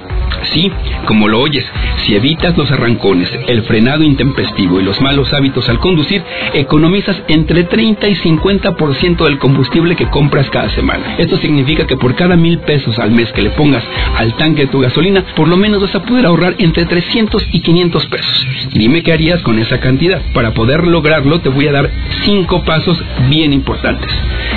Sí, 0.53 0.71
como 1.05 1.27
lo 1.27 1.41
oyes, 1.41 1.65
si 2.05 2.15
evitas 2.15 2.55
los 2.55 2.71
arrancones, 2.71 3.29
el 3.45 3.63
frenado 3.63 4.03
intempestivo 4.03 4.79
y 4.79 4.85
los 4.85 5.01
malos 5.01 5.33
hábitos 5.33 5.67
al 5.67 5.79
conducir, 5.79 6.23
economizas 6.53 7.21
entre 7.27 7.65
30 7.65 8.07
y 8.07 8.15
50% 8.15 9.25
del 9.25 9.37
combustible 9.37 9.97
que 9.97 10.07
compras 10.07 10.49
cada 10.49 10.69
semana. 10.69 11.15
Esto 11.17 11.35
significa 11.39 11.85
que 11.85 11.97
por 11.97 12.15
cada 12.15 12.37
mil 12.37 12.59
pesos 12.59 12.97
al 12.99 13.11
mes 13.11 13.29
que 13.33 13.41
le 13.41 13.49
pongas 13.49 13.83
al 14.15 14.33
tanque 14.37 14.61
de 14.61 14.67
tu 14.67 14.79
gasolina, 14.79 15.25
por 15.35 15.49
lo 15.49 15.57
menos 15.57 15.81
vas 15.81 15.95
a 15.95 16.03
poder 16.03 16.25
ahorrar 16.25 16.55
entre 16.59 16.85
300 16.85 17.49
y 17.51 17.59
500 17.59 18.05
pesos. 18.05 18.47
dime 18.71 19.03
qué 19.03 19.11
harías 19.11 19.41
con 19.41 19.59
esa 19.59 19.81
cantidad 19.81 20.21
para 20.33 20.53
poder 20.53 20.84
lograrlo, 20.87 21.39
te 21.39 21.49
voy 21.49 21.67
a 21.67 21.71
dar 21.71 21.89
cinco 22.23 22.63
pasos 22.63 23.01
bien 23.29 23.53
importantes. 23.53 24.11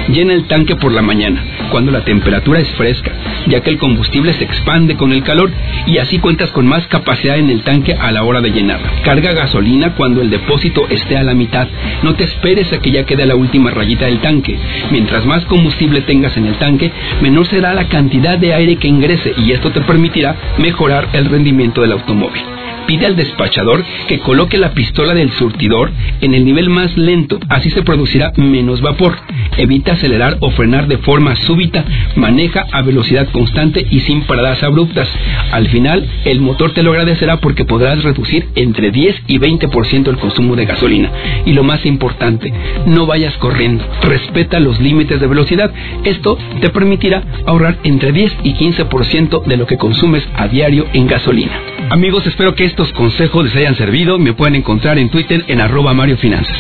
Llena 0.09 0.33
el 0.33 0.45
tanque 0.45 0.77
por 0.77 0.93
la 0.93 1.03
mañana, 1.03 1.43
cuando 1.71 1.91
la 1.91 2.05
temperatura 2.05 2.61
es 2.61 2.69
fresca, 2.73 3.13
ya 3.47 3.61
que 3.61 3.71
el 3.71 3.79
combustible 3.79 4.33
se 4.33 4.45
expande 4.45 4.97
con 4.97 5.13
el 5.13 5.23
calor 5.23 5.51
y 5.87 5.99
así 5.99 6.19
cuentas 6.19 6.51
con 6.51 6.67
más 6.67 6.87
capacidad 6.87 7.37
en 7.37 7.51
el 7.51 7.63
tanque 7.63 7.95
a 7.95 8.11
la 8.11 8.23
hora 8.25 8.41
de 8.41 8.51
llenarla. 8.51 8.91
Carga 9.05 9.33
gasolina 9.33 9.95
cuando 9.95 10.23
el 10.23 10.31
depósito 10.31 10.87
esté 10.89 11.17
a 11.17 11.23
la 11.23 11.35
mitad. 11.35 11.69
No 12.03 12.15
te 12.15 12.25
esperes 12.25 12.73
a 12.73 12.81
que 12.81 12.91
ya 12.91 13.05
quede 13.05 13.27
la 13.27 13.37
última 13.37 13.71
rayita 13.71 14.07
del 14.07 14.21
tanque. 14.21 14.59
Mientras 14.91 15.27
más 15.27 15.45
combustible 15.45 16.03
tengas 16.03 16.37
en 16.37 16.47
el 16.47 16.55
tanque, 16.55 16.93
menor 17.21 17.47
será 17.47 17.75
la 17.75 17.89
cantidad 17.89 18.39
de 18.39 18.55
aire 18.55 18.77
que 18.77 18.89
ingrese 18.89 19.35
y 19.37 19.53
esto 19.53 19.71
te 19.71 19.81
permitirá 19.83 20.37
mejorar 20.59 21.09
el 21.13 21.27
rendimiento 21.27 21.83
del 21.83 21.93
automóvil 21.93 22.58
pide 22.89 23.05
al 23.05 23.17
despachador 23.17 23.85
que 24.09 24.19
coloque 24.21 24.57
la 24.57 24.73
pistola 24.73 25.13
del 25.15 25.31
surtidor 25.33 25.93
en 26.23 26.33
el 26.33 26.43
nivel 26.47 26.71
más 26.71 26.97
lento, 26.97 27.39
así 27.51 27.71
se 27.71 27.83
producirá 27.83 28.33
menos 28.37 28.81
vapor. 28.81 29.15
Evita 29.59 29.93
acelerar 29.93 30.39
o 30.41 30.51
frenar 30.53 30.89
de 30.89 30.97
forma 30.97 31.37
súbita. 31.37 31.85
Maneja 32.17 32.65
a 32.73 32.81
velocidad 32.81 33.29
constante 33.31 33.87
y 33.91 34.01
sin 34.01 34.23
paradas 34.23 34.63
abruptas. 34.63 35.07
Al 35.53 35.69
final, 35.69 36.09
el 36.25 36.41
motor 36.41 36.73
te 36.73 36.83
lo 36.83 36.93
agradecerá 36.93 37.37
porque 37.41 37.67
podrás 37.67 38.03
reducir 38.03 38.49
entre 38.55 38.91
10 38.91 39.23
y 39.27 39.39
20% 39.39 40.09
el 40.09 40.17
consumo 40.17 40.57
de 40.57 40.65
gasolina. 40.65 41.11
Y 41.45 41.53
lo 41.53 41.65
más 41.65 41.85
importante, 41.85 42.51
no 42.87 43.05
vayas 43.05 43.37
corriendo. 43.37 43.85
Respeta 44.03 44.61
los 44.61 44.81
límites 44.81 45.21
de 45.21 45.27
velocidad. 45.27 45.71
Esto 46.05 46.39
te 46.63 46.71
permitirá 46.71 47.23
ahorrar 47.45 47.77
entre 47.85 48.13
10 48.13 48.35
y 48.45 48.55
15% 48.55 49.45
de 49.45 49.57
lo 49.59 49.67
que 49.67 49.77
consumes 49.77 50.27
a 50.37 50.49
diario 50.49 50.87
en 50.95 51.07
gasolina. 51.07 51.68
Amigos, 51.91 52.27
espero 52.27 52.55
que 52.55 52.67
estos 52.67 52.93
consejos 52.93 53.47
les 53.47 53.57
hayan 53.57 53.75
servido. 53.75 54.19
Me 54.19 54.35
pueden 54.35 54.57
encontrar 54.57 54.99
en 54.99 55.09
Twitter 55.11 55.43
en 55.49 55.59
arroba 55.63 55.95
Mario 55.95 56.19
Finanzas. 56.19 56.55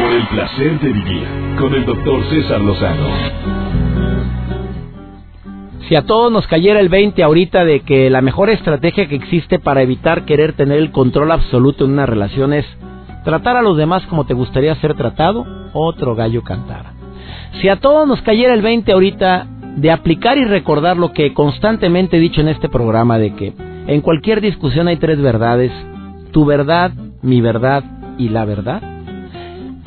Por 0.00 0.12
el 0.12 0.26
placer 0.28 0.80
de 0.80 0.88
vivir 0.90 1.28
con 1.58 1.74
el 1.74 1.84
doctor 1.84 2.24
César 2.30 2.62
Lozano. 2.62 3.08
Si 5.86 5.94
a 5.94 6.06
todos 6.06 6.32
nos 6.32 6.46
cayera 6.46 6.80
el 6.80 6.88
20 6.88 7.22
ahorita 7.22 7.66
de 7.66 7.80
que 7.80 8.08
la 8.08 8.22
mejor 8.22 8.48
estrategia 8.48 9.08
que 9.08 9.16
existe 9.16 9.58
para 9.58 9.82
evitar 9.82 10.24
querer 10.24 10.54
tener 10.54 10.78
el 10.78 10.90
control 10.90 11.30
absoluto 11.30 11.84
en 11.84 11.90
una 11.90 12.06
relación 12.06 12.54
es 12.54 12.64
tratar 13.24 13.58
a 13.58 13.62
los 13.62 13.76
demás 13.76 14.06
como 14.06 14.24
te 14.24 14.32
gustaría 14.32 14.74
ser 14.76 14.94
tratado, 14.94 15.44
otro 15.74 16.14
gallo 16.14 16.42
cantara. 16.42 16.94
Si 17.60 17.68
a 17.68 17.76
todos 17.76 18.08
nos 18.08 18.22
cayera 18.22 18.54
el 18.54 18.62
20 18.62 18.90
ahorita 18.90 19.46
de 19.76 19.90
aplicar 19.90 20.38
y 20.38 20.44
recordar 20.44 20.96
lo 20.96 21.12
que 21.12 21.32
constantemente 21.32 22.16
he 22.16 22.20
dicho 22.20 22.40
en 22.40 22.48
este 22.48 22.68
programa 22.68 23.18
de 23.18 23.34
que 23.34 23.52
en 23.86 24.00
cualquier 24.00 24.40
discusión 24.40 24.88
hay 24.88 24.96
tres 24.96 25.20
verdades, 25.20 25.72
tu 26.32 26.44
verdad, 26.44 26.92
mi 27.22 27.40
verdad 27.40 27.84
y 28.18 28.28
la 28.28 28.44
verdad, 28.44 28.82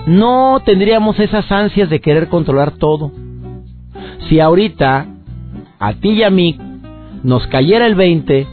no 0.06 0.62
tendríamos 0.66 1.20
esas 1.20 1.50
ansias 1.52 1.90
de 1.90 2.02
querer 2.02 2.28
controlar 2.28 2.72
todo. 2.72 3.12
Si 4.28 4.40
ahorita 4.40 5.06
a 5.80 5.94
ti 5.94 6.12
y 6.12 6.24
a 6.24 6.30
mí 6.30 6.58
nos 7.24 7.46
cayera 7.48 7.86
el 7.86 7.96
20 7.96 8.48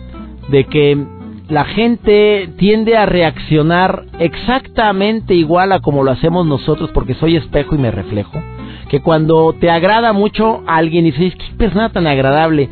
de 0.49 0.65
que 0.65 1.07
la 1.49 1.65
gente 1.65 2.49
tiende 2.57 2.97
a 2.97 3.07
reaccionar 3.07 4.05
exactamente 4.21 5.35
igual 5.35 5.73
a 5.73 5.81
como 5.81 6.05
lo 6.05 6.13
hacemos 6.13 6.47
nosotros 6.47 6.91
porque 6.95 7.15
soy 7.15 7.37
espejo 7.37 7.75
y 7.75 7.79
me 7.79 7.91
reflejo, 7.91 8.41
que 8.89 9.01
cuando 9.01 9.55
te 9.59 9.71
agrada 9.71 10.13
mucho 10.13 10.63
a 10.67 10.77
alguien 10.77 11.07
y 11.07 11.13
dices, 11.13 11.35
qué 11.37 11.57
persona 11.57 11.91
tan 11.91 12.07
agradable, 12.07 12.69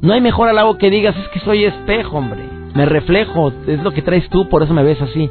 no 0.00 0.12
hay 0.12 0.20
mejor 0.20 0.48
halago 0.48 0.78
que 0.78 0.90
digas, 0.90 1.16
es 1.16 1.28
que 1.28 1.40
soy 1.40 1.64
espejo, 1.64 2.18
hombre, 2.18 2.42
me 2.74 2.86
reflejo, 2.86 3.52
es 3.66 3.82
lo 3.82 3.92
que 3.92 4.02
traes 4.02 4.28
tú, 4.28 4.48
por 4.48 4.62
eso 4.62 4.74
me 4.74 4.82
ves 4.82 5.00
así. 5.00 5.30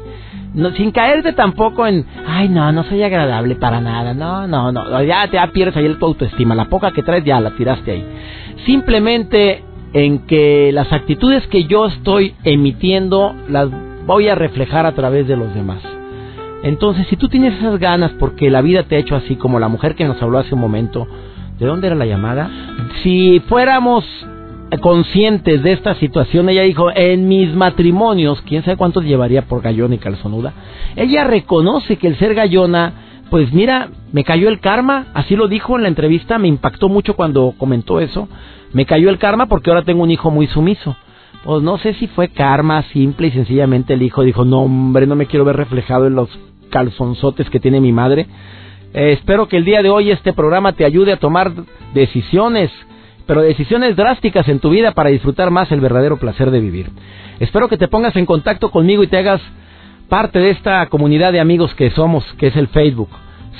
No, 0.54 0.70
sin 0.70 0.90
caerte 0.90 1.32
tampoco 1.32 1.86
en, 1.86 2.06
ay, 2.26 2.48
no, 2.48 2.72
no 2.72 2.82
soy 2.84 3.02
agradable 3.02 3.56
para 3.56 3.80
nada, 3.80 4.14
no, 4.14 4.46
no, 4.46 4.72
no, 4.72 5.02
ya 5.02 5.28
te 5.28 5.38
pierdes 5.48 5.76
ahí 5.76 5.94
tu 5.94 6.06
autoestima, 6.06 6.54
la 6.54 6.64
poca 6.66 6.92
que 6.92 7.02
traes 7.02 7.24
ya 7.24 7.40
la 7.40 7.50
tiraste 7.50 7.90
ahí. 7.90 8.04
Simplemente 8.64 9.62
en 9.92 10.26
que 10.26 10.70
las 10.72 10.92
actitudes 10.92 11.46
que 11.48 11.64
yo 11.64 11.86
estoy 11.86 12.34
emitiendo 12.44 13.34
las 13.48 13.68
voy 14.06 14.28
a 14.28 14.34
reflejar 14.34 14.86
a 14.86 14.92
través 14.92 15.28
de 15.28 15.36
los 15.36 15.54
demás. 15.54 15.95
Entonces, 16.62 17.06
si 17.08 17.16
tú 17.16 17.28
tienes 17.28 17.54
esas 17.54 17.78
ganas 17.78 18.12
porque 18.12 18.50
la 18.50 18.62
vida 18.62 18.84
te 18.84 18.96
ha 18.96 18.98
hecho 18.98 19.16
así, 19.16 19.36
como 19.36 19.60
la 19.60 19.68
mujer 19.68 19.94
que 19.94 20.04
nos 20.04 20.20
habló 20.22 20.38
hace 20.38 20.54
un 20.54 20.60
momento, 20.60 21.06
¿de 21.58 21.66
dónde 21.66 21.86
era 21.86 21.96
la 21.96 22.06
llamada? 22.06 22.50
Si 23.02 23.40
fuéramos 23.48 24.04
conscientes 24.80 25.62
de 25.62 25.72
esta 25.72 25.94
situación, 25.94 26.48
ella 26.48 26.62
dijo, 26.62 26.90
en 26.94 27.28
mis 27.28 27.54
matrimonios, 27.54 28.42
quién 28.42 28.64
sabe 28.64 28.76
cuántos 28.76 29.04
llevaría 29.04 29.42
por 29.42 29.62
gallona 29.62 29.94
y 29.94 29.98
calzonuda, 29.98 30.52
ella 30.96 31.24
reconoce 31.24 31.96
que 31.96 32.08
el 32.08 32.18
ser 32.18 32.34
gallona, 32.34 32.92
pues 33.30 33.52
mira, 33.52 33.90
me 34.12 34.24
cayó 34.24 34.48
el 34.48 34.60
karma, 34.60 35.06
así 35.14 35.36
lo 35.36 35.48
dijo 35.48 35.76
en 35.76 35.82
la 35.82 35.88
entrevista, 35.88 36.38
me 36.38 36.48
impactó 36.48 36.88
mucho 36.88 37.14
cuando 37.14 37.54
comentó 37.56 38.00
eso, 38.00 38.28
me 38.72 38.86
cayó 38.86 39.08
el 39.08 39.18
karma 39.18 39.46
porque 39.46 39.70
ahora 39.70 39.84
tengo 39.84 40.02
un 40.02 40.10
hijo 40.10 40.30
muy 40.30 40.46
sumiso. 40.48 40.96
Pues 41.46 41.62
no 41.62 41.78
sé 41.78 41.94
si 41.94 42.08
fue 42.08 42.26
karma, 42.26 42.82
simple 42.92 43.28
y 43.28 43.30
sencillamente 43.30 43.94
el 43.94 44.02
hijo 44.02 44.24
dijo, 44.24 44.44
no 44.44 44.62
hombre, 44.62 45.06
no 45.06 45.14
me 45.14 45.26
quiero 45.26 45.44
ver 45.44 45.54
reflejado 45.54 46.08
en 46.08 46.16
los 46.16 46.28
calzonzotes 46.70 47.48
que 47.50 47.60
tiene 47.60 47.80
mi 47.80 47.92
madre. 47.92 48.26
Eh, 48.92 49.12
espero 49.12 49.46
que 49.46 49.56
el 49.56 49.64
día 49.64 49.80
de 49.80 49.88
hoy 49.88 50.10
este 50.10 50.32
programa 50.32 50.72
te 50.72 50.84
ayude 50.84 51.12
a 51.12 51.18
tomar 51.18 51.52
decisiones, 51.94 52.72
pero 53.26 53.42
decisiones 53.42 53.94
drásticas 53.94 54.48
en 54.48 54.58
tu 54.58 54.70
vida 54.70 54.90
para 54.90 55.10
disfrutar 55.10 55.52
más 55.52 55.70
el 55.70 55.80
verdadero 55.80 56.16
placer 56.16 56.50
de 56.50 56.58
vivir. 56.58 56.90
Espero 57.38 57.68
que 57.68 57.78
te 57.78 57.86
pongas 57.86 58.16
en 58.16 58.26
contacto 58.26 58.72
conmigo 58.72 59.04
y 59.04 59.06
te 59.06 59.18
hagas 59.18 59.40
parte 60.08 60.40
de 60.40 60.50
esta 60.50 60.84
comunidad 60.86 61.30
de 61.30 61.38
amigos 61.38 61.72
que 61.76 61.90
somos, 61.90 62.24
que 62.38 62.48
es 62.48 62.56
el 62.56 62.66
Facebook. 62.66 63.10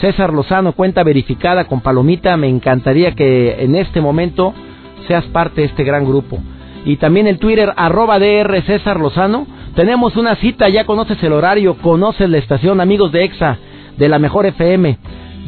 César 0.00 0.32
Lozano, 0.32 0.72
cuenta 0.72 1.04
verificada 1.04 1.66
con 1.66 1.80
palomita, 1.82 2.36
me 2.36 2.48
encantaría 2.48 3.12
que 3.12 3.62
en 3.62 3.76
este 3.76 4.00
momento 4.00 4.54
seas 5.06 5.24
parte 5.26 5.60
de 5.60 5.68
este 5.68 5.84
gran 5.84 6.04
grupo. 6.04 6.40
Y 6.86 6.96
también 6.96 7.26
el 7.26 7.38
Twitter, 7.38 7.72
arroba 7.76 8.18
DR 8.20 8.62
César 8.62 9.00
Lozano. 9.00 9.46
Tenemos 9.74 10.16
una 10.16 10.36
cita, 10.36 10.68
ya 10.68 10.86
conoces 10.86 11.20
el 11.22 11.32
horario, 11.32 11.74
conoces 11.82 12.30
la 12.30 12.38
estación, 12.38 12.80
amigos 12.80 13.10
de 13.10 13.24
EXA, 13.24 13.58
de 13.98 14.08
la 14.08 14.20
Mejor 14.20 14.46
FM, 14.46 14.96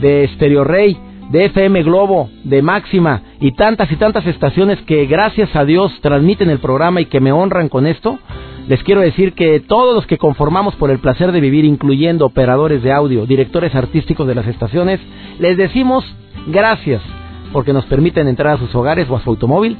de 0.00 0.28
Stereo 0.34 0.64
Rey, 0.64 0.98
de 1.30 1.44
FM 1.44 1.84
Globo, 1.84 2.28
de 2.42 2.60
Máxima 2.60 3.22
y 3.40 3.52
tantas 3.52 3.90
y 3.92 3.96
tantas 3.96 4.26
estaciones 4.26 4.80
que 4.82 5.06
gracias 5.06 5.54
a 5.54 5.64
Dios 5.64 5.92
transmiten 6.00 6.50
el 6.50 6.58
programa 6.58 7.00
y 7.00 7.06
que 7.06 7.20
me 7.20 7.30
honran 7.30 7.68
con 7.68 7.86
esto. 7.86 8.18
Les 8.66 8.82
quiero 8.82 9.00
decir 9.00 9.32
que 9.34 9.60
todos 9.60 9.94
los 9.94 10.06
que 10.06 10.18
conformamos 10.18 10.74
por 10.74 10.90
el 10.90 10.98
placer 10.98 11.30
de 11.30 11.40
vivir, 11.40 11.64
incluyendo 11.64 12.26
operadores 12.26 12.82
de 12.82 12.92
audio, 12.92 13.26
directores 13.26 13.74
artísticos 13.76 14.26
de 14.26 14.34
las 14.34 14.46
estaciones, 14.46 15.00
les 15.38 15.56
decimos 15.56 16.04
gracias 16.48 17.00
porque 17.52 17.72
nos 17.72 17.86
permiten 17.86 18.28
entrar 18.28 18.56
a 18.56 18.58
sus 18.58 18.74
hogares 18.74 19.08
o 19.08 19.16
a 19.16 19.22
su 19.22 19.30
automóvil, 19.30 19.78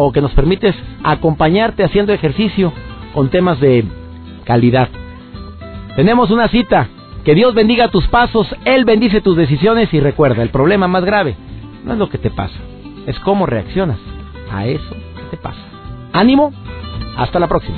o 0.00 0.12
que 0.12 0.20
nos 0.20 0.32
permites 0.32 0.76
acompañarte 1.02 1.82
haciendo 1.82 2.12
ejercicio 2.12 2.72
con 3.12 3.30
temas 3.30 3.58
de 3.58 3.84
calidad. 4.44 4.88
Tenemos 5.96 6.30
una 6.30 6.46
cita. 6.48 6.88
Que 7.24 7.34
Dios 7.34 7.52
bendiga 7.52 7.88
tus 7.88 8.06
pasos, 8.06 8.46
Él 8.64 8.86
bendice 8.86 9.20
tus 9.20 9.36
decisiones 9.36 9.92
y 9.92 10.00
recuerda, 10.00 10.42
el 10.42 10.48
problema 10.48 10.88
más 10.88 11.04
grave 11.04 11.36
no 11.84 11.92
es 11.92 11.98
lo 11.98 12.08
que 12.08 12.16
te 12.16 12.30
pasa, 12.30 12.56
es 13.06 13.18
cómo 13.20 13.44
reaccionas 13.44 13.98
a 14.50 14.66
eso 14.66 14.94
que 15.16 15.24
te 15.32 15.36
pasa. 15.36 15.60
Ánimo, 16.12 16.54
hasta 17.18 17.38
la 17.38 17.48
próxima. 17.48 17.76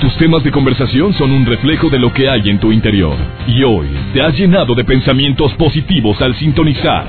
Tus 0.00 0.16
temas 0.18 0.44
de 0.44 0.52
conversación 0.52 1.12
son 1.14 1.32
un 1.32 1.44
reflejo 1.44 1.88
de 1.88 1.98
lo 1.98 2.12
que 2.12 2.28
hay 2.28 2.48
en 2.50 2.60
tu 2.60 2.70
interior. 2.70 3.16
Y 3.48 3.64
hoy 3.64 3.88
te 4.12 4.22
has 4.22 4.38
llenado 4.38 4.76
de 4.76 4.84
pensamientos 4.84 5.52
positivos 5.54 6.20
al 6.22 6.36
sintonizar. 6.36 7.08